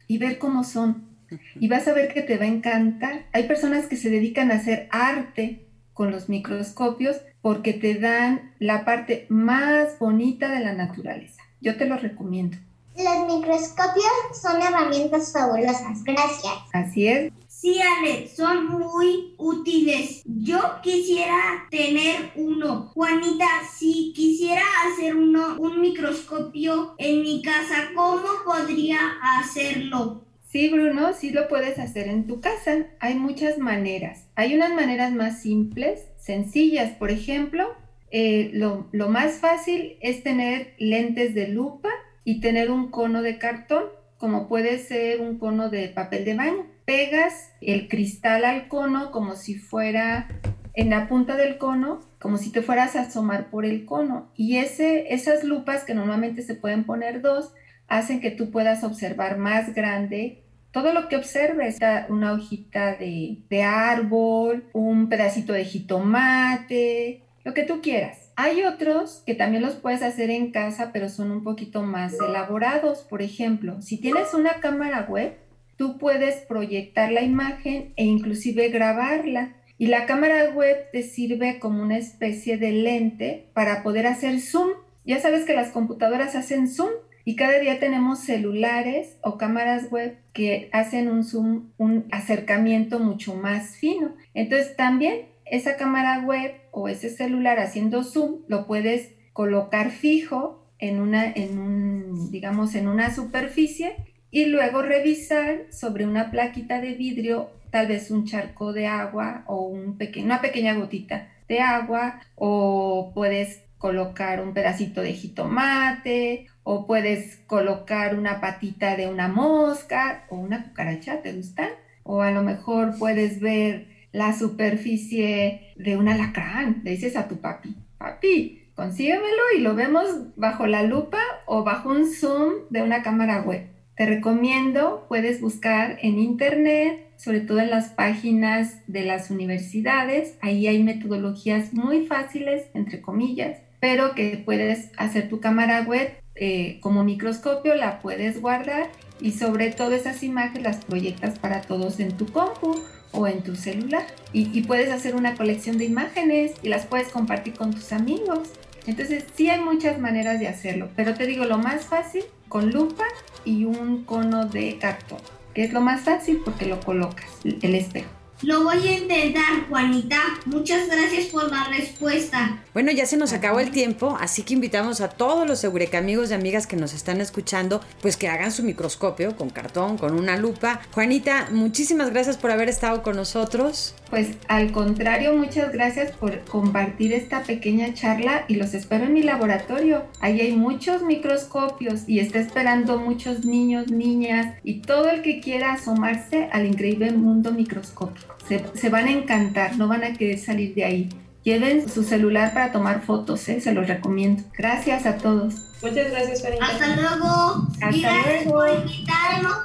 y 0.08 0.18
ver 0.18 0.40
cómo 0.40 0.64
son 0.64 1.11
y 1.56 1.68
vas 1.68 1.88
a 1.88 1.94
ver 1.94 2.14
que 2.14 2.22
te 2.22 2.38
va 2.38 2.46
a 2.46 2.50
encantar. 2.50 3.26
Hay 3.34 3.48
personas 3.48 3.88
que 3.88 3.98
se 3.98 4.10
dedican 4.10 4.52
a 4.52 4.56
hacer 4.56 4.88
arte 4.92 5.66
con 5.94 6.12
los 6.12 6.30
microscopios 6.30 7.18
porque 7.42 7.74
te 7.74 7.96
dan 7.96 8.54
la 8.60 8.86
parte 8.86 9.26
más 9.30 10.00
bonita 10.00 10.50
de 10.50 10.60
la 10.60 10.74
naturaleza. 10.74 11.42
Yo 11.60 11.78
te 11.78 11.86
lo 11.86 11.98
recomiendo. 11.98 12.58
Los 12.98 13.36
microscopios 13.36 14.12
son 14.42 14.62
herramientas 14.62 15.32
fabulosas. 15.32 16.04
Gracias. 16.04 16.54
Así 16.74 17.08
es. 17.08 17.32
Sí, 17.48 17.80
Ale, 17.80 18.28
son 18.28 18.68
muy 18.70 19.36
útiles. 19.38 20.24
Yo 20.26 20.60
quisiera 20.82 21.68
tener 21.70 22.32
uno. 22.36 22.90
Juanita, 22.94 23.46
si 23.72 24.14
quisiera 24.16 24.64
hacer 24.88 25.16
uno, 25.16 25.58
un 25.60 25.80
microscopio 25.80 26.96
en 26.98 27.22
mi 27.22 27.44
casa, 27.44 27.90
¿cómo 27.94 28.28
podría 28.44 28.98
hacerlo? 29.38 30.24
Sí, 30.52 30.68
Bruno, 30.68 31.14
sí 31.14 31.30
lo 31.30 31.48
puedes 31.48 31.80
hacer 31.80 32.10
en 32.10 32.28
tu 32.28 32.42
casa. 32.42 32.86
Hay 33.00 33.16
muchas 33.16 33.58
maneras. 33.58 34.28
Hay 34.36 34.54
unas 34.54 34.74
maneras 34.74 35.14
más 35.14 35.42
simples, 35.42 36.10
sencillas. 36.18 36.92
Por 36.92 37.10
ejemplo, 37.10 37.70
eh, 38.12 38.52
lo, 38.52 38.90
más 39.08 39.36
fácil 39.36 39.96
es 40.02 40.24
tener 40.24 40.74
lentes 40.78 41.34
de 41.34 41.48
lupa 41.48 41.88
y 42.26 42.42
tener 42.42 42.70
un 42.70 42.92
cono 42.92 43.22
de 43.22 43.38
cartón, 43.38 43.86
como 44.18 44.50
puede 44.50 44.78
ser 44.80 45.22
un 45.22 45.40
cono 45.40 45.70
de 45.70 45.88
papel 45.88 46.26
de 46.26 46.36
baño. 46.36 46.66
Pegas 46.84 47.54
el 47.62 47.88
cristal 47.88 48.44
al 48.44 48.68
cono 48.68 49.12
como 49.12 49.38
si 49.38 49.56
fuera 49.56 50.28
en 50.74 50.90
la 50.90 51.08
punta 51.08 51.38
del 51.38 51.60
cono, 51.60 52.02
como 52.20 52.38
si 52.38 52.52
te 52.52 52.62
fueras 52.62 52.98
a 52.98 53.04
asomar 53.04 53.50
por 53.52 53.64
el 53.64 53.86
cono. 53.86 54.30
Y 54.36 54.58
esas 54.58 55.46
lupas, 55.46 55.86
que 55.86 55.94
normalmente 55.94 56.42
se 56.42 56.56
pueden 56.56 56.84
poner 56.84 57.22
dos, 57.22 57.54
hacen 57.92 58.22
que 58.22 58.32
tú 58.32 58.52
puedas 58.52 58.86
observar 58.86 59.38
más 59.38 59.76
grande 59.76 60.44
todo 60.72 60.94
lo 60.94 61.10
que 61.10 61.18
observes, 61.18 61.78
una 62.08 62.32
hojita 62.32 62.96
de, 62.96 63.40
de, 63.50 63.64
árbol, 63.64 64.64
un 64.72 65.10
pedacito 65.10 65.52
de 65.52 65.66
jitomate, 65.66 67.24
lo 67.44 67.54
que 67.54 67.64
tú 67.64 67.82
quieras. 67.82 68.32
Hay 68.38 68.64
otros 68.64 69.22
que 69.26 69.36
también 69.36 69.62
los 69.62 69.76
puedes 69.76 70.02
hacer 70.02 70.30
en 70.30 70.52
casa, 70.52 70.92
pero 70.94 71.10
son 71.10 71.32
un 71.32 71.44
poquito 71.44 71.84
más 71.84 72.14
elaborados. 72.26 73.00
Por 73.00 73.22
ejemplo, 73.22 73.82
si 73.82 73.98
tienes 73.98 74.34
una 74.34 74.62
cámara 74.62 75.06
web, 75.10 75.34
tú 75.76 75.98
puedes 75.98 76.36
proyectar 76.46 77.12
la 77.12 77.22
imagen 77.22 77.92
e 77.98 78.06
inclusive 78.06 78.70
grabarla. 78.70 79.58
Y 79.78 79.88
la 79.88 80.06
cámara 80.06 80.52
web 80.52 80.78
te 80.94 81.04
sirve 81.04 81.60
como 81.60 81.84
una 81.84 81.98
especie 81.98 82.58
de 82.58 82.72
lente 82.72 83.50
para 83.54 83.84
poder 83.84 84.08
hacer 84.08 84.40
zoom. 84.40 84.70
Ya 85.04 85.20
sabes 85.20 85.44
que 85.44 85.54
las 85.54 85.72
computadoras 85.72 86.36
hacen 86.36 86.70
zoom 86.70 86.92
y 87.26 87.36
cada 87.36 87.60
día 87.60 87.80
tenemos 87.80 88.20
celulares 88.20 89.18
o 89.22 89.38
cámaras 89.38 89.92
web 89.92 90.18
que 90.34 90.70
hacen 90.72 91.10
un 91.10 91.24
zoom, 91.24 91.70
un 91.78 92.06
acercamiento 92.12 93.00
mucho 93.00 93.36
más 93.36 93.76
fino. 93.78 94.16
Entonces 94.34 94.76
también 94.76 95.28
esa 95.46 95.78
cámara 95.78 96.22
web 96.22 96.54
o 96.72 96.88
ese 96.88 97.10
celular 97.10 97.60
haciendo 97.60 98.04
zoom 98.04 98.42
lo 98.48 98.66
puedes 98.66 99.12
colocar 99.34 99.92
fijo 99.92 100.66
en 100.80 101.00
una, 101.00 101.32
en 101.32 101.60
un, 101.60 102.32
digamos, 102.32 102.76
en 102.76 102.88
una 102.88 103.14
superficie 103.14 103.96
y 104.32 104.46
luego 104.46 104.82
revisar 104.82 105.66
sobre 105.72 106.06
una 106.06 106.32
plaquita 106.32 106.82
de 106.82 106.94
vidrio 106.94 107.50
tal 107.70 107.88
vez 107.88 108.12
un 108.12 108.26
charco 108.26 108.74
de 108.74 108.88
agua 108.88 109.44
o 109.48 109.62
un 109.62 109.98
una 110.24 110.42
pequeña 110.42 110.74
gotita 110.74 111.30
de 111.48 111.60
agua 111.60 112.22
o 112.36 113.12
puedes 113.14 113.64
colocar 113.82 114.42
un 114.44 114.54
pedacito 114.54 115.02
de 115.02 115.14
jitomate 115.14 116.48
o 116.64 116.86
puedes 116.86 117.38
colocar 117.48 118.16
una 118.16 118.40
patita 118.40 118.96
de 118.96 119.08
una 119.08 119.28
mosca 119.28 120.26
o 120.30 120.36
una 120.36 120.64
cucaracha, 120.64 121.24
¿te 121.24 121.34
gustan? 121.34 121.70
O 122.04 122.22
a 122.22 122.30
lo 122.30 122.44
mejor 122.44 122.98
puedes 123.00 123.40
ver 123.40 123.88
la 124.12 124.38
superficie 124.38 125.74
de 125.78 125.98
un 125.98 126.08
alacrán, 126.10 126.82
le 126.84 126.92
dices 126.92 127.16
a 127.16 127.28
tu 127.28 127.42
papi, 127.42 127.76
papi, 127.98 128.70
consíguemelo 128.76 129.44
y 129.58 129.62
lo 129.62 129.74
vemos 129.74 130.06
bajo 130.36 130.68
la 130.68 130.84
lupa 130.84 131.22
o 131.48 131.64
bajo 131.64 131.90
un 131.90 132.06
zoom 132.08 132.54
de 132.70 132.84
una 132.84 133.02
cámara 133.02 133.42
web. 133.42 133.68
Te 133.96 134.06
recomiendo, 134.06 135.06
puedes 135.10 135.42
buscar 135.42 135.98
en 136.02 136.20
internet, 136.20 137.12
sobre 137.18 137.42
todo 137.42 137.60
en 137.60 137.70
las 137.72 137.90
páginas 137.90 138.82
de 138.88 139.06
las 139.06 139.32
universidades, 139.32 140.38
ahí 140.42 140.68
hay 140.68 140.84
metodologías 140.84 141.74
muy 141.74 142.06
fáciles, 142.06 142.68
entre 142.74 143.02
comillas, 143.02 143.58
pero 143.82 144.16
que 144.16 144.42
puedes 144.46 144.90
hacer 144.96 145.28
tu 145.28 145.42
cámara 145.42 145.82
web 145.82 146.14
eh, 146.36 146.80
como 146.80 147.04
microscopio, 147.04 147.76
la 147.76 148.00
puedes 148.00 148.40
guardar 148.40 148.90
y 149.20 149.32
sobre 149.32 149.72
todo 149.72 149.92
esas 149.92 150.24
imágenes 150.24 150.64
las 150.64 150.86
proyectas 150.86 151.38
para 151.40 151.62
todos 151.62 152.00
en 152.00 152.16
tu 152.16 152.28
compu 152.28 152.80
o 153.12 153.28
en 153.28 153.42
tu 153.42 153.56
celular. 153.56 154.04
Y, 154.32 154.58
y, 154.58 154.64
puedes 154.64 154.90
hacer 154.92 155.16
una 155.16 155.36
colección 155.36 155.78
de 155.78 155.86
imágenes 155.86 156.54
y 156.64 156.70
las 156.70 156.86
puedes 156.86 157.10
compartir 157.10 157.56
con 157.56 157.74
tus 157.74 157.92
amigos. 157.92 158.50
Entonces 158.88 159.26
sí 159.36 159.50
hay 159.50 159.60
muchas 159.60 160.00
maneras 160.00 160.40
de 160.40 160.48
hacerlo, 160.48 160.90
pero 160.96 161.14
te 161.14 161.28
digo 161.28 161.46
lo 161.46 161.58
más 161.58 161.86
fácil 161.86 162.24
con 162.48 162.72
lupa 162.72 163.04
y 163.44 163.66
un 163.66 164.06
cono 164.06 164.46
de 164.46 164.78
cartón, 164.78 165.20
que 165.54 165.64
es 165.64 165.74
lo 165.74 165.82
más 165.82 166.02
fácil 166.02 166.42
porque 166.44 166.66
lo 166.66 166.80
colocas, 166.80 167.30
el 167.44 167.76
espejo. 167.76 168.21
Lo 168.44 168.64
voy 168.64 168.88
a 168.88 168.98
intentar, 168.98 169.68
Juanita. 169.70 170.20
Muchas 170.46 170.88
gracias 170.88 171.28
por 171.28 171.52
la 171.52 171.66
respuesta. 171.66 172.60
Bueno, 172.74 172.92
ya 172.92 173.06
se 173.06 173.18
nos 173.18 173.34
acabó 173.34 173.60
el 173.60 173.70
tiempo, 173.70 174.18
así 174.20 174.42
que 174.42 174.56
invitamos 174.56 175.00
a 175.02 175.10
todos 175.10 175.48
los 175.48 175.64
Eureka 175.64 176.00
amigos 176.00 176.32
y 176.32 176.34
amigas 176.34 176.66
que 176.66 176.76
nos 176.76 176.94
están 176.94 177.22
escuchando, 177.22 177.82
pues 178.02 178.18
que 178.18 178.30
hagan 178.30 178.52
su 178.52 178.64
microscopio 178.64 179.36
con 179.36 179.52
cartón, 179.52 179.98
con 179.98 180.18
una 180.18 180.38
lupa. 180.38 180.82
Juanita, 180.92 181.50
muchísimas 181.52 182.10
gracias 182.10 182.38
por 182.38 182.50
haber 182.50 182.70
estado 182.70 183.04
con 183.04 183.16
nosotros. 183.16 183.94
Pues 184.10 184.30
al 184.48 184.72
contrario, 184.72 185.34
muchas 185.36 185.72
gracias 185.72 186.12
por 186.12 186.40
compartir 186.42 187.14
esta 187.14 187.44
pequeña 187.44 187.94
charla 187.94 188.46
y 188.48 188.56
los 188.56 188.74
espero 188.74 189.06
en 189.06 189.14
mi 189.14 189.22
laboratorio. 189.22 190.06
Ahí 190.20 190.42
hay 190.42 190.56
muchos 190.56 191.04
microscopios 191.04 192.08
y 192.08 192.20
está 192.20 192.40
esperando 192.40 192.98
muchos 192.98 193.46
niños, 193.46 193.92
niñas 193.92 194.56
y 194.64 194.82
todo 194.82 195.10
el 195.10 195.22
que 195.22 195.40
quiera 195.40 195.74
asomarse 195.74 196.50
al 196.52 196.66
increíble 196.66 197.12
mundo 197.12 197.52
microscópico. 197.52 198.31
Se, 198.48 198.90
van 198.90 199.08
a 199.08 199.12
encantar, 199.12 199.78
no 199.78 199.88
van 199.88 200.04
a 200.04 200.14
querer 200.14 200.40
salir 200.40 200.76
de 200.76 200.84
ahí. 200.84 201.10
Lleven 201.44 201.90
su 201.90 202.04
celular 202.04 202.54
para 202.54 202.72
tomar 202.72 203.02
fotos, 203.02 203.48
¿eh? 203.50 203.62
se 203.62 203.74
los 203.74 203.88
recomiendo. 203.88 204.44
Gracias 204.58 205.06
a 205.06 205.18
todos. 205.18 205.56
Muchas 205.82 206.12
gracias, 206.12 206.44
Farina. 206.44 206.68
Hasta 206.68 206.96
luego. 206.96 207.68
Hasta 207.82 207.90
y 207.90 208.02
gracias 208.02 208.46
luego. 208.46 208.52
por 208.52 208.70
invitarnos. 208.70 209.56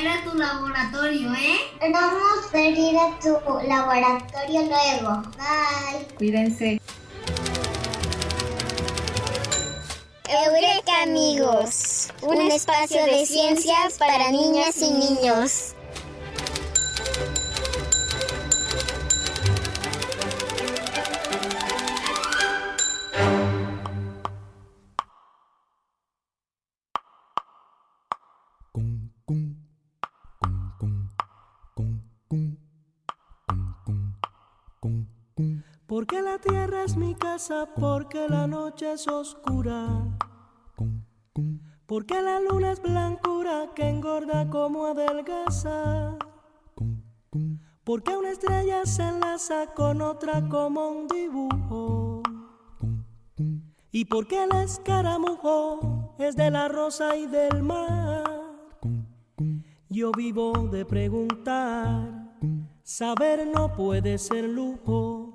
Era 0.00 0.24
tu 0.24 0.36
laboratorio, 0.36 1.32
¿eh? 1.34 1.58
Vamos 1.92 2.52
a 2.52 2.60
ir 2.60 2.96
a 2.98 3.18
tu 3.20 3.68
laboratorio 3.68 4.60
luego. 4.62 5.22
Bye. 5.36 6.06
Cuídense. 6.16 6.80
Eureka 10.28 11.02
amigos, 11.02 12.08
un 12.22 12.40
espacio 12.50 13.04
de 13.04 13.26
ciencias 13.26 13.98
para 13.98 14.30
niñas 14.30 14.76
y 14.78 14.90
niños. 14.90 15.74
Casa, 37.42 37.66
porque 37.74 38.28
la 38.28 38.46
noche 38.46 38.92
es 38.92 39.08
oscura. 39.08 40.16
Porque 41.86 42.22
la 42.22 42.40
luna 42.40 42.72
es 42.72 42.80
blancura 42.80 43.70
que 43.74 43.88
engorda 43.88 44.48
como 44.48 44.86
adelgaza. 44.86 46.16
Porque 47.84 48.16
una 48.16 48.30
estrella 48.30 48.86
se 48.86 49.02
enlaza 49.02 49.74
con 49.74 50.02
otra 50.02 50.48
como 50.48 50.88
un 50.88 51.08
dibujo. 51.08 52.22
Y 53.90 54.04
porque 54.04 54.44
el 54.44 54.52
escaramujo 54.62 56.14
es 56.18 56.36
de 56.36 56.50
la 56.50 56.68
rosa 56.68 57.16
y 57.16 57.26
del 57.26 57.62
mar. 57.62 58.24
Yo 59.88 60.12
vivo 60.12 60.52
de 60.70 60.84
preguntar. 60.84 62.38
Saber 62.84 63.48
no 63.52 63.72
puede 63.74 64.16
ser 64.18 64.44
lujo. 64.44 65.31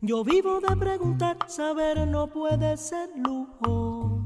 Yo 0.00 0.24
vivo 0.24 0.60
de 0.60 0.76
preguntar. 0.76 1.36
Saber 1.46 2.06
no 2.06 2.26
puede 2.28 2.76
ser 2.76 3.10
lujo. 3.16 4.20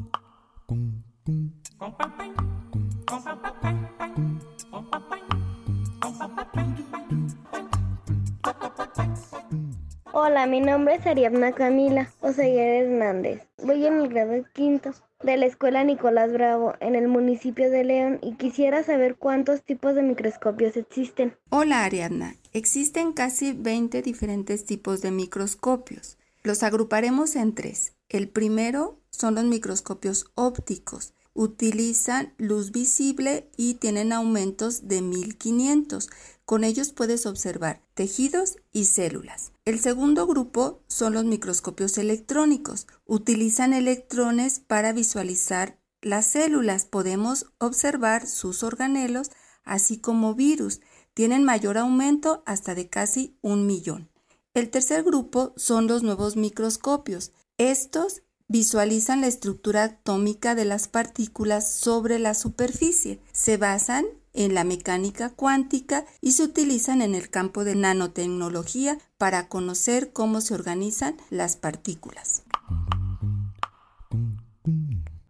Hola, 10.13 10.47
mi 10.47 10.61
nombre 10.61 10.95
es 10.95 11.07
Ariadna 11.07 11.53
Camila 11.53 12.11
Oseguera 12.21 12.87
Hernández. 12.87 13.43
Voy 13.67 13.85
en 13.85 13.99
el 13.99 14.09
grado 14.09 14.45
quinto 14.53 14.93
de 15.25 15.37
la 15.37 15.47
escuela 15.47 15.83
Nicolás 15.83 16.33
Bravo 16.33 16.75
en 16.79 16.95
el 16.95 17.09
municipio 17.09 17.69
de 17.69 17.83
León 17.83 18.21
y 18.23 18.37
quisiera 18.37 18.85
saber 18.85 19.17
cuántos 19.17 19.65
tipos 19.65 19.97
de 19.97 20.05
microscopios 20.05 20.77
existen. 20.77 21.37
Hola 21.51 21.83
Ariadna, 21.83 22.37
existen 22.53 23.13
casi 23.13 23.55
20 23.55 24.03
diferentes 24.03 24.67
tipos 24.67 25.03
de 25.03 25.11
microscopios. 25.11 26.17
Los 26.45 26.63
agruparemos 26.63 27.35
en 27.35 27.57
tres. 27.57 27.97
El 28.09 28.29
primero 28.29 29.01
son 29.11 29.35
los 29.35 29.43
microscopios 29.43 30.27
ópticos. 30.37 31.13
Utilizan 31.35 32.35
luz 32.39 32.71
visible 32.71 33.51
y 33.57 33.75
tienen 33.75 34.13
aumentos 34.13 34.87
de 34.87 35.03
1500. 35.03 36.09
Con 36.47 36.63
ellos 36.63 36.93
puedes 36.93 37.27
observar 37.27 37.83
tejidos 37.95 38.57
y 38.73 38.85
células. 38.85 39.51
El 39.65 39.81
segundo 39.81 40.29
grupo 40.29 40.81
son 40.87 41.15
los 41.15 41.25
microscopios 41.25 41.99
electrónicos. 41.99 42.87
Utilizan 43.05 43.75
electrones 43.75 44.61
para 44.61 44.93
visualizar 44.93 45.81
las 46.03 46.27
células. 46.27 46.85
Podemos 46.85 47.47
observar 47.59 48.29
sus 48.29 48.63
organelos, 48.63 49.33
así 49.65 49.99
como 49.99 50.37
virus. 50.37 50.81
Tienen 51.15 51.43
mayor 51.43 51.79
aumento 51.79 52.45
hasta 52.47 52.77
de 52.77 52.89
casi 52.89 53.37
un 53.43 53.67
millón. 53.67 54.09
El 54.55 54.71
tercer 54.71 55.03
grupo 55.03 55.53
son 55.57 55.89
los 55.89 56.05
nuevos 56.05 56.37
microscopios. 56.37 57.33
Estos 57.59 58.23
visualizan 58.49 59.21
la 59.21 59.27
estructura 59.27 59.85
atómica 59.85 60.55
de 60.55 60.65
las 60.65 60.89
partículas 60.89 61.71
sobre 61.71 62.19
la 62.19 62.35
superficie. 62.35 63.21
Se 63.33 63.57
basan 63.57 64.05
en 64.33 64.55
la 64.55 64.65
mecánica 64.65 65.31
cuántica 65.31 66.05
y 66.21 66.33
se 66.33 66.45
utilizan 66.45 67.03
en 67.03 67.15
el 67.15 67.31
campo 67.31 67.65
de 67.65 67.75
nanotecnología 67.75 68.99
para 69.19 69.49
conocer 69.49 70.13
cómo 70.13 70.41
se 70.41 70.55
organizan 70.55 71.17
las 71.31 71.57
partículas. 71.57 72.45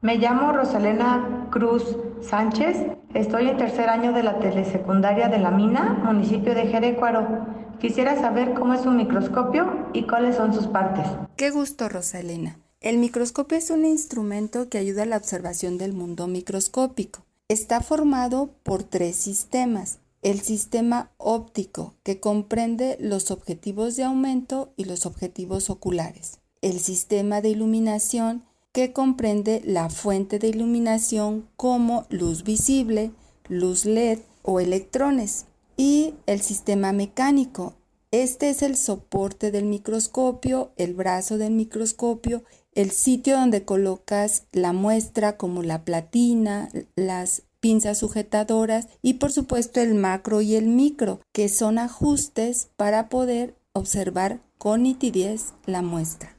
Me 0.02 0.18
llamo 0.18 0.52
Rosalena 0.52 1.48
Cruz 1.50 1.96
Sánchez, 2.20 2.76
estoy 3.14 3.48
en 3.48 3.56
tercer 3.56 3.88
año 3.88 4.12
de 4.12 4.22
la 4.22 4.38
telesecundaria 4.38 5.28
de 5.28 5.38
La 5.38 5.50
Mina, 5.50 6.00
municipio 6.04 6.54
de 6.54 6.66
Jerecuaro. 6.66 7.46
Quisiera 7.80 8.16
saber 8.16 8.54
cómo 8.54 8.74
es 8.74 8.86
un 8.86 8.96
microscopio 8.96 9.88
y 9.92 10.06
cuáles 10.06 10.36
son 10.36 10.54
sus 10.54 10.66
partes. 10.66 11.06
Qué 11.36 11.50
gusto, 11.50 11.88
Rosalena. 11.88 12.58
El 12.86 12.98
microscopio 12.98 13.58
es 13.58 13.70
un 13.70 13.84
instrumento 13.84 14.68
que 14.68 14.78
ayuda 14.78 15.02
a 15.02 15.06
la 15.06 15.16
observación 15.16 15.76
del 15.76 15.92
mundo 15.92 16.28
microscópico. 16.28 17.24
Está 17.48 17.80
formado 17.80 18.50
por 18.62 18.84
tres 18.84 19.16
sistemas. 19.16 19.98
El 20.22 20.40
sistema 20.40 21.10
óptico, 21.16 21.94
que 22.04 22.20
comprende 22.20 22.96
los 23.00 23.32
objetivos 23.32 23.96
de 23.96 24.04
aumento 24.04 24.72
y 24.76 24.84
los 24.84 25.04
objetivos 25.04 25.68
oculares. 25.68 26.38
El 26.62 26.78
sistema 26.78 27.40
de 27.40 27.48
iluminación, 27.48 28.44
que 28.70 28.92
comprende 28.92 29.62
la 29.64 29.90
fuente 29.90 30.38
de 30.38 30.46
iluminación 30.46 31.48
como 31.56 32.06
luz 32.08 32.44
visible, 32.44 33.10
luz 33.48 33.84
LED 33.84 34.20
o 34.42 34.60
electrones, 34.60 35.46
y 35.76 36.14
el 36.26 36.40
sistema 36.40 36.92
mecánico. 36.92 37.74
Este 38.12 38.48
es 38.48 38.62
el 38.62 38.76
soporte 38.76 39.50
del 39.50 39.64
microscopio, 39.64 40.70
el 40.76 40.94
brazo 40.94 41.36
del 41.36 41.50
microscopio, 41.50 42.44
el 42.76 42.90
sitio 42.90 43.36
donde 43.36 43.64
colocas 43.64 44.44
la 44.52 44.72
muestra 44.72 45.36
como 45.36 45.62
la 45.62 45.84
platina, 45.84 46.68
las 46.94 47.42
pinzas 47.58 47.98
sujetadoras 47.98 48.86
y 49.02 49.14
por 49.14 49.32
supuesto 49.32 49.80
el 49.80 49.94
macro 49.94 50.42
y 50.42 50.54
el 50.54 50.66
micro, 50.66 51.20
que 51.32 51.48
son 51.48 51.78
ajustes 51.78 52.68
para 52.76 53.08
poder 53.08 53.56
observar 53.72 54.40
con 54.58 54.82
nitidez 54.82 55.54
la 55.64 55.82
muestra. 55.82 56.36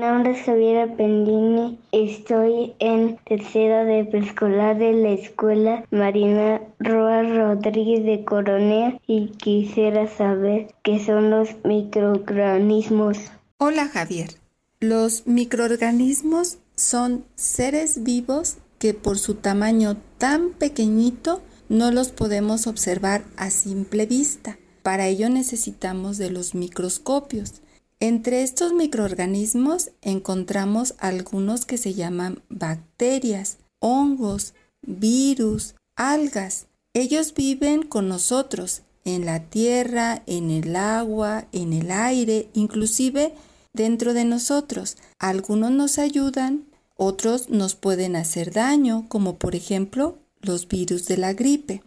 Nombre 0.00 0.32
es 0.32 0.44
Javiera 0.44 0.94
Pendini, 0.94 1.78
estoy 1.90 2.74
en 2.80 3.16
tercero 3.24 3.86
de 3.86 4.04
preescolar 4.04 4.76
de 4.76 4.92
la 4.92 5.08
escuela 5.12 5.86
Marina 5.90 6.60
Roa 6.78 7.22
Rodríguez 7.22 8.04
de 8.04 8.22
Coronel 8.22 9.00
y 9.06 9.28
quisiera 9.38 10.06
saber 10.06 10.68
qué 10.82 11.02
son 11.02 11.30
los 11.30 11.48
microorganismos. 11.64 13.16
Hola 13.56 13.88
Javier, 13.88 14.34
los 14.80 15.26
microorganismos 15.26 16.58
son 16.74 17.24
seres 17.34 18.02
vivos 18.02 18.58
que 18.78 18.92
por 18.92 19.18
su 19.18 19.36
tamaño 19.36 19.96
tan 20.18 20.50
pequeñito 20.50 21.40
no 21.70 21.90
los 21.90 22.08
podemos 22.08 22.66
observar 22.66 23.24
a 23.38 23.48
simple 23.48 24.04
vista. 24.04 24.58
Para 24.82 25.06
ello 25.06 25.30
necesitamos 25.30 26.18
de 26.18 26.30
los 26.30 26.54
microscopios. 26.54 27.62
Entre 27.98 28.42
estos 28.42 28.74
microorganismos 28.74 29.90
encontramos 30.02 30.94
algunos 30.98 31.64
que 31.64 31.78
se 31.78 31.94
llaman 31.94 32.42
bacterias, 32.50 33.56
hongos, 33.78 34.52
virus, 34.82 35.74
algas. 35.96 36.66
Ellos 36.92 37.32
viven 37.34 37.82
con 37.82 38.08
nosotros 38.08 38.82
en 39.06 39.24
la 39.24 39.44
tierra, 39.44 40.22
en 40.26 40.50
el 40.50 40.76
agua, 40.76 41.46
en 41.52 41.72
el 41.72 41.90
aire, 41.90 42.50
inclusive 42.52 43.32
dentro 43.72 44.12
de 44.12 44.26
nosotros. 44.26 44.98
Algunos 45.18 45.70
nos 45.70 45.98
ayudan, 45.98 46.66
otros 46.96 47.48
nos 47.48 47.76
pueden 47.76 48.14
hacer 48.14 48.52
daño, 48.52 49.06
como 49.08 49.36
por 49.36 49.54
ejemplo 49.54 50.18
los 50.42 50.68
virus 50.68 51.06
de 51.06 51.16
la 51.16 51.32
gripe. 51.32 51.82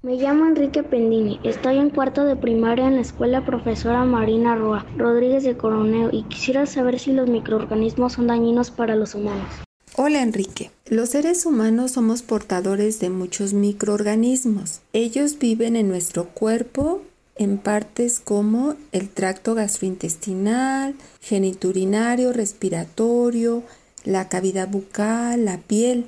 Me 0.00 0.14
llamo 0.14 0.46
Enrique 0.46 0.84
Pendini, 0.84 1.40
estoy 1.42 1.78
en 1.78 1.90
cuarto 1.90 2.24
de 2.24 2.36
primaria 2.36 2.86
en 2.86 2.94
la 2.94 3.00
escuela 3.00 3.44
profesora 3.44 4.04
Marina 4.04 4.54
Roa 4.54 4.86
Rodríguez 4.96 5.42
de 5.42 5.56
Coronel 5.56 6.10
y 6.12 6.22
quisiera 6.22 6.66
saber 6.66 7.00
si 7.00 7.10
los 7.10 7.28
microorganismos 7.28 8.12
son 8.12 8.28
dañinos 8.28 8.70
para 8.70 8.94
los 8.94 9.16
humanos. 9.16 9.48
Hola 9.96 10.22
Enrique, 10.22 10.70
los 10.86 11.08
seres 11.08 11.44
humanos 11.46 11.90
somos 11.90 12.22
portadores 12.22 13.00
de 13.00 13.10
muchos 13.10 13.54
microorganismos. 13.54 14.82
Ellos 14.92 15.36
viven 15.40 15.74
en 15.74 15.88
nuestro 15.88 16.28
cuerpo 16.28 17.02
en 17.34 17.58
partes 17.58 18.20
como 18.20 18.76
el 18.92 19.08
tracto 19.08 19.56
gastrointestinal, 19.56 20.94
geniturinario, 21.20 22.32
respiratorio, 22.32 23.64
la 24.04 24.28
cavidad 24.28 24.68
bucal, 24.68 25.44
la 25.44 25.58
piel. 25.58 26.06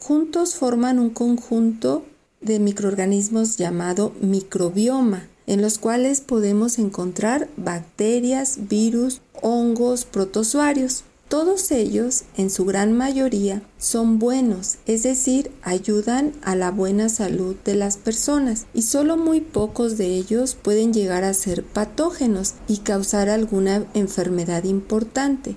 juntos 0.00 0.56
forman 0.56 0.98
un 0.98 1.08
conjunto 1.08 2.04
de 2.44 2.58
microorganismos 2.58 3.56
llamado 3.56 4.12
microbioma, 4.20 5.28
en 5.46 5.62
los 5.62 5.78
cuales 5.78 6.20
podemos 6.20 6.78
encontrar 6.78 7.48
bacterias, 7.56 8.68
virus, 8.68 9.20
hongos, 9.42 10.04
protozoarios. 10.04 11.04
Todos 11.28 11.70
ellos, 11.70 12.24
en 12.36 12.50
su 12.50 12.64
gran 12.64 12.92
mayoría, 12.92 13.62
son 13.78 14.18
buenos, 14.18 14.76
es 14.86 15.02
decir, 15.02 15.50
ayudan 15.62 16.32
a 16.42 16.54
la 16.54 16.70
buena 16.70 17.08
salud 17.08 17.56
de 17.64 17.74
las 17.74 17.96
personas 17.96 18.66
y 18.74 18.82
solo 18.82 19.16
muy 19.16 19.40
pocos 19.40 19.96
de 19.96 20.14
ellos 20.14 20.54
pueden 20.54 20.92
llegar 20.92 21.24
a 21.24 21.34
ser 21.34 21.64
patógenos 21.64 22.54
y 22.68 22.78
causar 22.78 23.30
alguna 23.30 23.84
enfermedad 23.94 24.64
importante. 24.64 25.56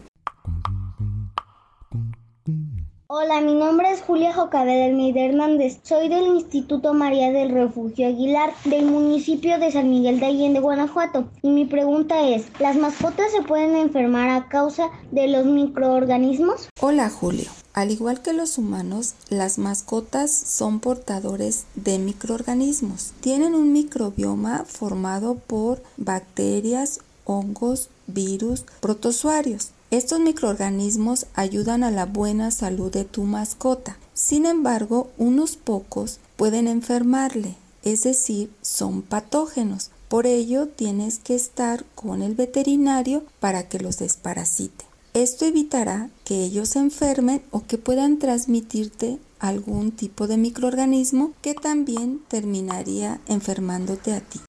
Hola, 3.19 3.41
mi 3.41 3.55
nombre 3.55 3.89
es 3.89 4.01
Julia 4.01 4.31
Jocabe 4.31 4.73
del 4.73 5.17
Hernández. 5.17 5.79
Soy 5.81 6.07
del 6.07 6.27
Instituto 6.27 6.93
María 6.93 7.31
del 7.31 7.49
Refugio 7.49 8.05
Aguilar 8.05 8.53
del 8.65 8.85
municipio 8.85 9.57
de 9.57 9.71
San 9.71 9.89
Miguel 9.89 10.19
de 10.19 10.27
Allende, 10.27 10.59
Guanajuato. 10.59 11.27
Y 11.41 11.49
mi 11.49 11.65
pregunta 11.65 12.21
es, 12.29 12.45
¿las 12.59 12.75
mascotas 12.75 13.31
se 13.31 13.41
pueden 13.41 13.75
enfermar 13.75 14.29
a 14.29 14.47
causa 14.49 14.91
de 15.09 15.27
los 15.29 15.47
microorganismos? 15.47 16.69
Hola, 16.79 17.09
Julio. 17.09 17.49
Al 17.73 17.89
igual 17.89 18.21
que 18.21 18.33
los 18.33 18.59
humanos, 18.59 19.15
las 19.29 19.57
mascotas 19.57 20.31
son 20.31 20.79
portadores 20.79 21.65
de 21.73 21.97
microorganismos. 21.97 23.13
Tienen 23.19 23.55
un 23.55 23.73
microbioma 23.73 24.63
formado 24.65 25.39
por 25.39 25.81
bacterias, 25.97 26.99
hongos, 27.25 27.89
virus, 28.05 28.63
protozoarios. 28.79 29.71
Estos 29.89 30.19
microorganismos 30.19 31.27
ayudan 31.33 31.81
a 31.85 31.91
la 31.91 32.05
buena 32.05 32.51
salud 32.51 32.91
de 32.91 33.05
tu 33.05 33.23
mascota. 33.23 33.97
Sin 34.13 34.45
embargo, 34.45 35.09
unos 35.17 35.55
pocos 35.55 36.19
pueden 36.35 36.67
enfermarle, 36.67 37.55
es 37.83 38.03
decir, 38.03 38.51
son 38.61 39.01
patógenos. 39.01 39.91
Por 40.09 40.27
ello, 40.27 40.67
tienes 40.67 41.19
que 41.19 41.35
estar 41.35 41.85
con 41.95 42.21
el 42.21 42.35
veterinario 42.35 43.23
para 43.39 43.69
que 43.69 43.79
los 43.79 43.97
desparasite. 43.97 44.83
Esto 45.13 45.45
evitará 45.45 46.09
que 46.25 46.43
ellos 46.43 46.69
se 46.69 46.79
enfermen 46.79 47.41
o 47.51 47.65
que 47.65 47.77
puedan 47.77 48.19
transmitirte 48.19 49.19
algún 49.39 49.91
tipo 49.91 50.27
de 50.27 50.35
microorganismo 50.35 51.31
que 51.41 51.53
también 51.53 52.21
terminaría 52.27 53.21
enfermándote 53.27 54.11
a 54.11 54.19
ti. 54.19 54.41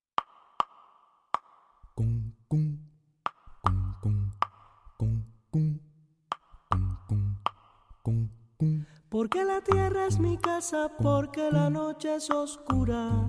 Porque 9.11 9.43
la 9.43 9.63
tierra 9.63 10.07
es 10.07 10.19
mi 10.19 10.37
casa, 10.37 10.91
porque 10.99 11.51
la 11.51 11.71
noche 11.71 12.17
es 12.17 12.29
oscura. 12.31 13.27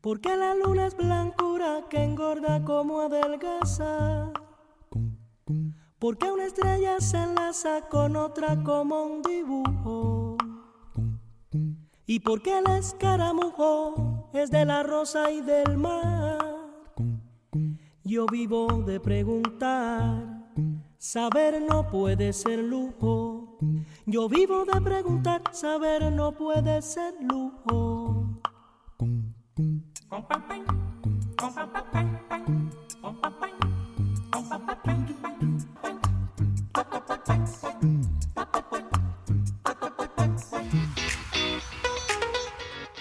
Porque 0.00 0.34
la 0.36 0.54
luna 0.54 0.86
es 0.86 0.96
blancura 0.96 1.84
que 1.90 2.02
engorda 2.02 2.64
como 2.64 3.00
adelgaza. 3.00 4.32
Porque 5.98 6.32
una 6.32 6.46
estrella 6.46 6.98
se 6.98 7.18
enlaza 7.18 7.88
con 7.90 8.16
otra 8.16 8.62
como 8.62 9.04
un 9.04 9.20
dibujo. 9.20 10.38
Y 12.06 12.20
porque 12.20 12.58
el 12.58 12.70
escaramujo 12.78 14.30
es 14.32 14.50
de 14.50 14.64
la 14.64 14.82
rosa 14.82 15.30
y 15.30 15.42
del 15.42 15.76
mar. 15.76 16.38
Yo 18.02 18.24
vivo 18.26 18.66
de 18.86 18.98
preguntar 18.98 20.40
Saber 21.02 21.62
no 21.62 21.90
puede 21.90 22.30
ser 22.34 22.58
lujo. 22.58 23.56
Yo 24.04 24.28
vivo 24.28 24.66
de 24.66 24.82
preguntar, 24.82 25.40
saber 25.50 26.12
no 26.12 26.32
puede 26.32 26.82
ser 26.82 27.14
lujo. 27.22 28.26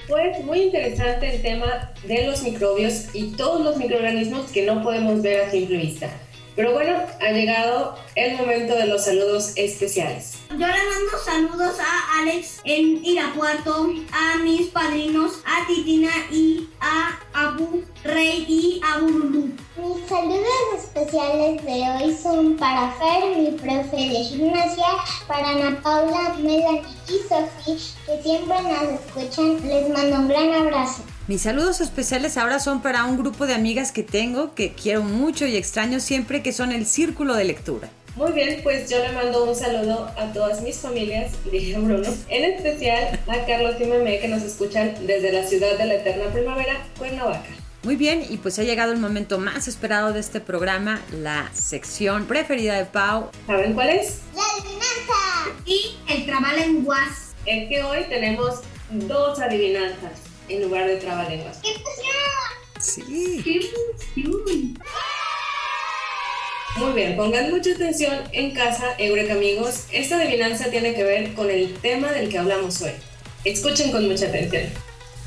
Pues 0.07 0.45
muy 0.45 0.61
interesante 0.61 1.35
el 1.35 1.41
tema 1.41 1.91
de 2.07 2.27
los 2.27 2.43
microbios 2.43 3.13
y 3.13 3.33
todos 3.35 3.59
los 3.59 3.75
microorganismos 3.75 4.49
que 4.53 4.65
no 4.65 4.81
podemos 4.81 5.21
ver 5.21 5.41
a 5.41 5.51
simple 5.51 5.75
vista. 5.79 6.09
Pero 6.59 6.73
bueno, 6.73 6.97
ha 7.21 7.31
llegado 7.31 7.95
el 8.15 8.35
momento 8.35 8.75
de 8.75 8.87
los 8.87 9.05
saludos 9.05 9.53
especiales. 9.55 10.39
Yo 10.49 10.57
le 10.57 10.65
mando 10.67 11.17
saludos 11.23 11.79
a 11.79 12.19
Alex 12.19 12.59
en 12.65 12.99
Irapuato, 13.01 13.93
a 14.11 14.37
mis 14.43 14.67
padrinos, 14.67 15.41
a 15.45 15.65
Titina 15.67 16.11
y 16.29 16.67
a 16.81 17.17
Abu 17.31 17.85
Rey 18.03 18.43
y 18.45 18.81
a 18.83 18.99
Burulú. 18.99 19.53
Mis 19.77 20.09
saludos 20.09 20.83
especiales 20.83 21.63
de 21.63 21.81
hoy 21.91 22.13
son 22.21 22.57
para 22.57 22.91
Fer, 22.91 23.37
mi 23.37 23.51
profe 23.51 23.95
de 23.95 24.21
gimnasia, 24.25 24.85
para 25.29 25.51
Ana 25.51 25.79
Paula, 25.81 26.35
Melanie 26.39 26.83
y 27.07 27.19
Sofía, 27.19 27.77
que 28.05 28.21
siempre 28.21 28.57
nos 28.63 28.99
escuchan. 28.99 29.65
Les 29.65 29.87
mando 29.87 30.17
un 30.17 30.27
gran 30.27 30.53
abrazo. 30.55 31.03
Mis 31.29 31.43
saludos 31.43 31.79
especiales 31.79 32.37
ahora 32.37 32.59
son 32.59 32.81
para 32.81 33.05
un 33.05 33.15
grupo 33.15 33.45
de 33.45 33.53
amigas 33.53 33.91
que 33.91 34.01
tengo, 34.01 34.55
que 34.55 34.73
quiero 34.73 35.03
mucho 35.03 35.45
y 35.45 35.57
extraño 35.57 35.99
siempre, 35.99 36.41
que 36.41 36.51
son 36.51 36.71
el 36.71 36.87
Círculo 36.87 37.35
de 37.35 37.43
Lectura. 37.43 37.87
Muy 38.15 38.31
bien, 38.31 38.61
pues 38.63 38.89
yo 38.89 38.97
le 38.97 39.11
mando 39.11 39.43
un 39.43 39.55
saludo 39.55 40.11
a 40.17 40.33
todas 40.33 40.63
mis 40.63 40.77
familias, 40.77 41.33
dije 41.51 41.77
Bruno, 41.77 42.09
en 42.29 42.45
especial 42.45 43.19
a 43.27 43.45
Carlos 43.45 43.75
y 43.79 43.85
Meme 43.85 44.19
que 44.19 44.27
nos 44.27 44.41
escuchan 44.41 44.95
desde 45.05 45.31
la 45.31 45.45
ciudad 45.45 45.77
de 45.77 45.85
la 45.85 45.93
eterna 45.97 46.33
primavera, 46.33 46.83
Cuernavaca. 46.97 47.45
Muy 47.83 47.95
bien, 47.95 48.25
y 48.27 48.37
pues 48.37 48.57
ha 48.57 48.63
llegado 48.63 48.91
el 48.91 48.97
momento 48.97 49.37
más 49.37 49.67
esperado 49.67 50.13
de 50.13 50.21
este 50.21 50.39
programa, 50.39 50.99
la 51.11 51.51
sección 51.53 52.25
preferida 52.25 52.75
de 52.75 52.85
Pau. 52.85 53.29
¿Saben 53.45 53.75
cuál 53.75 53.89
es? 53.89 54.21
La 54.33 54.41
adivinanza 54.41 55.61
y 55.67 55.95
el 56.11 56.25
trabalenguas. 56.25 57.35
Es 57.45 57.69
que 57.69 57.83
hoy 57.83 58.05
tenemos 58.09 58.61
dos 58.89 59.39
adivinanzas 59.39 60.28
en 60.49 60.63
lugar 60.63 60.87
de 60.87 60.97
trabalenguas. 60.97 61.57
¡Qué 61.57 61.69
emoción! 61.69 62.79
Sí. 62.79 63.41
¡Qué 63.43 63.55
emoción! 63.57 64.79
Muy 66.77 66.93
bien, 66.93 67.17
pongan 67.17 67.51
mucha 67.51 67.71
atención 67.71 68.13
en 68.31 68.51
casa, 68.51 68.95
Eureka 68.97 69.33
amigos. 69.33 69.87
Esta 69.91 70.17
adivinanza 70.17 70.69
tiene 70.69 70.93
que 70.93 71.03
ver 71.03 71.33
con 71.33 71.49
el 71.49 71.73
tema 71.73 72.11
del 72.11 72.29
que 72.29 72.37
hablamos 72.37 72.81
hoy. 72.81 72.91
Escuchen 73.43 73.91
con 73.91 74.07
mucha 74.07 74.27
atención. 74.27 74.63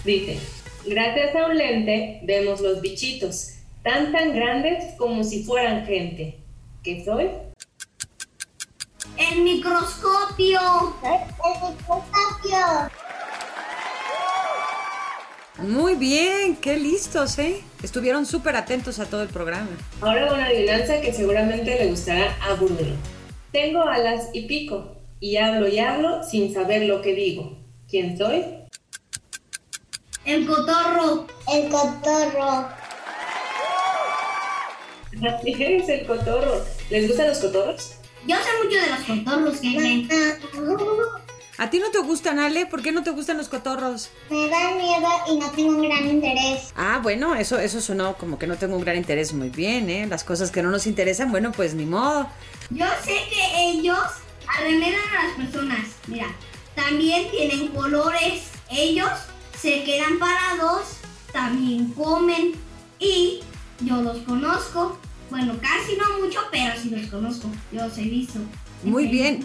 Dice, 0.04 0.38
gracias 0.86 1.36
a 1.36 1.46
un 1.46 1.58
lente 1.58 2.20
vemos 2.22 2.60
los 2.60 2.80
bichitos, 2.80 3.50
tan 3.82 4.12
tan 4.12 4.34
grandes 4.34 4.94
como 4.96 5.22
si 5.24 5.44
fueran 5.44 5.84
gente. 5.84 6.38
¿Qué 6.82 7.04
soy? 7.04 7.28
El 9.18 9.42
microscopio. 9.42 10.60
El 11.04 11.74
microscopio. 11.74 13.01
Muy 15.62 15.94
bien, 15.94 16.56
qué 16.56 16.76
listos, 16.76 17.38
¿eh? 17.38 17.62
Estuvieron 17.84 18.26
súper 18.26 18.56
atentos 18.56 18.98
a 18.98 19.06
todo 19.06 19.22
el 19.22 19.28
programa. 19.28 19.68
Ahora 20.00 20.32
una 20.32 20.46
adivinanza 20.46 21.00
que 21.00 21.12
seguramente 21.12 21.78
le 21.78 21.86
gustará 21.86 22.36
a 22.42 22.54
Bruno. 22.54 22.76
Tengo 23.52 23.84
alas 23.84 24.30
y 24.32 24.46
pico, 24.46 24.96
y 25.20 25.36
hablo 25.36 25.68
y 25.68 25.78
hablo 25.78 26.24
sin 26.24 26.52
saber 26.52 26.82
lo 26.82 27.00
que 27.00 27.14
digo. 27.14 27.56
¿Quién 27.88 28.18
soy? 28.18 28.44
El 30.24 30.46
cotorro. 30.46 31.28
El 31.52 31.68
cotorro. 31.70 32.68
Así 35.22 35.56
es, 35.62 35.88
el 35.88 36.06
cotorro. 36.06 36.64
¿Les 36.90 37.06
gustan 37.06 37.28
los 37.28 37.38
cotorros? 37.38 37.94
Yo 38.26 38.36
sé 38.36 38.50
mucho 38.64 38.80
de 38.80 38.86
los 38.90 39.24
cotorros 39.24 39.60
creen. 39.60 40.08
¿A 41.58 41.68
ti 41.68 41.78
no 41.78 41.90
te 41.90 41.98
gustan, 41.98 42.38
Ale? 42.38 42.64
¿Por 42.64 42.82
qué 42.82 42.92
no 42.92 43.02
te 43.02 43.10
gustan 43.10 43.36
los 43.36 43.48
cotorros? 43.48 44.10
Me 44.30 44.48
dan 44.48 44.78
miedo 44.78 45.08
y 45.30 45.36
no 45.36 45.50
tengo 45.50 45.76
un 45.76 45.82
gran 45.82 46.08
interés. 46.08 46.72
Ah, 46.76 47.00
bueno, 47.02 47.34
eso, 47.34 47.58
eso 47.58 47.80
sonó 47.80 48.16
como 48.16 48.38
que 48.38 48.46
no 48.46 48.56
tengo 48.56 48.74
un 48.76 48.82
gran 48.82 48.96
interés. 48.96 49.34
Muy 49.34 49.50
bien, 49.50 49.90
¿eh? 49.90 50.06
Las 50.06 50.24
cosas 50.24 50.50
que 50.50 50.62
no 50.62 50.70
nos 50.70 50.86
interesan, 50.86 51.30
bueno, 51.30 51.52
pues 51.52 51.74
ni 51.74 51.84
modo. 51.84 52.26
Yo 52.70 52.86
sé 53.04 53.18
que 53.28 53.70
ellos 53.70 53.98
arremedan 54.46 55.00
a 55.18 55.24
las 55.26 55.36
personas. 55.36 55.86
Mira, 56.06 56.26
también 56.74 57.30
tienen 57.30 57.68
colores. 57.68 58.44
Ellos 58.70 59.10
se 59.60 59.84
quedan 59.84 60.18
parados, 60.18 60.96
también 61.32 61.92
comen 61.92 62.52
y 62.98 63.42
yo 63.80 64.00
los 64.00 64.18
conozco. 64.18 64.98
Bueno, 65.28 65.54
casi 65.60 65.96
no 65.96 66.24
mucho, 66.24 66.40
pero 66.50 66.74
sí 66.80 66.88
los 66.88 67.10
conozco. 67.10 67.48
Yo 67.70 67.86
los 67.86 67.98
he 67.98 68.02
visto. 68.02 68.38
en 68.38 68.90
Muy 68.90 69.06
bien. 69.08 69.40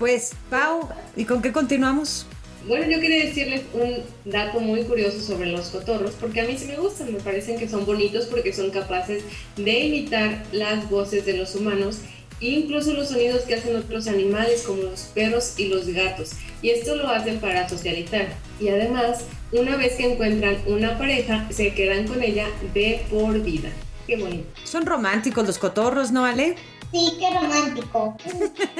Pues, 0.00 0.32
Pau, 0.48 0.88
¿y 1.14 1.26
con 1.26 1.42
qué 1.42 1.52
continuamos? 1.52 2.24
Bueno, 2.66 2.90
yo 2.90 3.00
quería 3.00 3.26
decirles 3.26 3.60
un 3.74 4.02
dato 4.24 4.58
muy 4.58 4.82
curioso 4.84 5.20
sobre 5.20 5.52
los 5.52 5.68
cotorros, 5.68 6.12
porque 6.18 6.40
a 6.40 6.44
mí 6.46 6.56
sí 6.56 6.68
me 6.68 6.76
gustan, 6.76 7.12
me 7.12 7.20
parecen 7.20 7.58
que 7.58 7.68
son 7.68 7.84
bonitos 7.84 8.24
porque 8.24 8.54
son 8.54 8.70
capaces 8.70 9.22
de 9.56 9.78
imitar 9.78 10.42
las 10.52 10.88
voces 10.88 11.26
de 11.26 11.34
los 11.34 11.54
humanos 11.54 11.98
incluso 12.40 12.94
los 12.94 13.08
sonidos 13.08 13.42
que 13.42 13.54
hacen 13.54 13.76
otros 13.76 14.08
animales 14.08 14.62
como 14.62 14.84
los 14.84 15.02
perros 15.14 15.54
y 15.58 15.68
los 15.68 15.86
gatos. 15.88 16.30
Y 16.62 16.70
esto 16.70 16.96
lo 16.96 17.06
hacen 17.10 17.38
para 17.38 17.68
socializar. 17.68 18.28
Y 18.58 18.68
además, 18.68 19.26
una 19.52 19.76
vez 19.76 19.96
que 19.96 20.10
encuentran 20.10 20.56
una 20.66 20.96
pareja, 20.96 21.46
se 21.50 21.74
quedan 21.74 22.06
con 22.08 22.22
ella 22.22 22.46
de 22.72 23.04
por 23.10 23.38
vida. 23.42 23.68
Qué 24.06 24.16
bonito. 24.16 24.48
Son 24.64 24.86
románticos 24.86 25.46
los 25.46 25.58
cotorros, 25.58 26.12
¿no, 26.12 26.24
Ale? 26.24 26.56
Sí, 26.92 27.16
qué 27.20 27.30
romántico. 27.30 28.16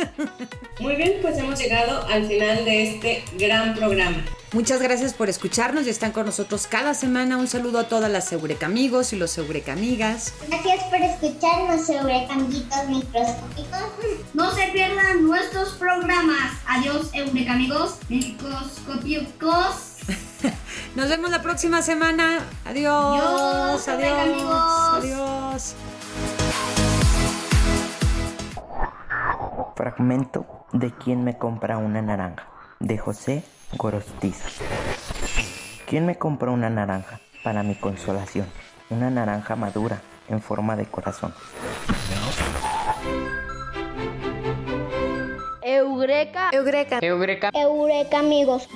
Muy 0.81 0.97
bien, 0.97 1.19
pues 1.23 1.39
hemos 1.39 1.59
llegado 1.59 2.05
al 2.09 2.27
final 2.27 2.65
de 2.65 2.91
este 2.91 3.25
gran 3.39 3.75
programa. 3.75 4.25
Muchas 4.53 4.83
gracias 4.83 5.15
por 5.15 5.29
escucharnos 5.29 5.87
y 5.87 5.91
están 5.91 6.11
con 6.11 6.27
nosotros 6.27 6.67
cada 6.67 6.95
semana. 6.95 7.37
Un 7.37 7.47
saludo 7.47 7.79
a 7.79 7.89
todas 7.89 8.11
las 8.11 8.33
Eureka 8.33 8.67
amigos 8.67 9.13
y 9.13 9.17
los 9.17 9.39
Eureka 9.39 9.75
amigas. 9.75 10.35
Gracias 10.49 10.83
por 10.85 11.01
escucharnos 11.01 11.87
sobre 11.87 12.27
cambitos 12.27 12.89
microscópicos. 12.89 13.79
No 14.35 14.53
se 14.53 14.67
pierdan 14.73 15.23
nuestros 15.23 15.75
programas. 15.75 16.53
Adiós, 16.67 17.11
Eureka 17.13 17.53
amigos. 17.53 17.95
Microscópicos. 18.09 19.99
Nos 20.97 21.09
vemos 21.09 21.31
la 21.31 21.43
próxima 21.43 21.81
semana. 21.81 22.41
Adiós. 22.65 23.23
Adiós, 23.23 23.89
Eureka 23.89 24.23
amigos. 24.23 24.63
Adiós. 24.95 25.75
Fragmento 29.81 30.45
de 30.73 30.93
¿Quién 30.93 31.25
me 31.25 31.39
compra 31.39 31.79
una 31.79 32.03
naranja? 32.03 32.47
de 32.81 32.99
José 32.99 33.43
Gorostiza. 33.79 34.47
¿Quién 35.87 36.05
me 36.05 36.19
compra 36.19 36.51
una 36.51 36.69
naranja 36.69 37.19
para 37.43 37.63
mi 37.63 37.75
consolación? 37.77 38.47
Una 38.91 39.09
naranja 39.09 39.57
madura 39.57 40.03
en 40.29 40.43
forma 40.43 40.77
de 40.77 40.85
corazón. 40.85 41.33
Eureka. 45.63 46.51
Eureka. 46.53 46.99
Eureka. 47.01 47.51
Eureka, 47.55 48.19
amigos. 48.19 48.69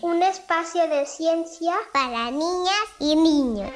Un 0.00 0.22
espacio 0.22 0.88
de 0.88 1.04
ciencia 1.04 1.74
para 1.92 2.30
niñas 2.30 2.86
y 2.98 3.16
niños. 3.16 3.70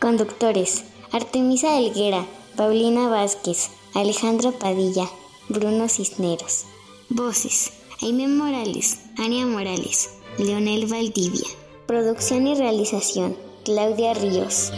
Conductores: 0.00 0.84
Artemisa 1.12 1.76
Helguera, 1.78 2.24
Paulina 2.56 3.10
Vázquez, 3.10 3.68
Alejandro 3.94 4.52
Padilla, 4.52 5.04
Bruno 5.50 5.90
Cisneros. 5.90 6.64
Voces: 7.10 7.72
Aime 8.00 8.26
Morales, 8.26 9.00
Ania 9.18 9.44
Morales, 9.44 10.08
Leonel 10.38 10.86
Valdivia. 10.86 11.46
Producción 11.86 12.46
y 12.46 12.54
realización: 12.54 13.36
Claudia 13.62 14.14
Ríos. 14.14 14.72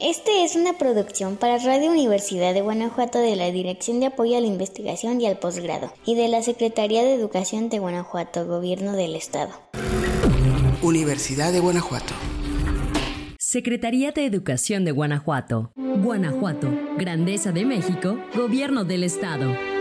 Este 0.00 0.44
es 0.44 0.56
una 0.56 0.78
producción 0.78 1.36
para 1.36 1.58
Radio 1.58 1.90
Universidad 1.90 2.54
de 2.54 2.62
Guanajuato 2.62 3.18
de 3.18 3.36
la 3.36 3.50
Dirección 3.50 4.00
de 4.00 4.06
Apoyo 4.06 4.38
a 4.38 4.40
la 4.40 4.46
Investigación 4.46 5.20
y 5.20 5.26
al 5.26 5.38
Posgrado 5.38 5.92
y 6.06 6.14
de 6.14 6.28
la 6.28 6.42
Secretaría 6.42 7.02
de 7.02 7.12
Educación 7.12 7.68
de 7.68 7.78
Guanajuato, 7.78 8.46
Gobierno 8.46 8.92
del 8.92 9.16
Estado. 9.16 9.52
Universidad 10.82 11.52
de 11.52 11.60
Guanajuato. 11.60 12.14
Secretaría 13.54 14.10
de 14.10 14.26
Educación 14.26 14.84
de 14.84 14.90
Guanajuato. 14.90 15.70
Guanajuato, 15.76 16.68
Grandeza 16.98 17.52
de 17.52 17.64
México, 17.64 18.18
Gobierno 18.34 18.84
del 18.84 19.04
Estado. 19.04 19.73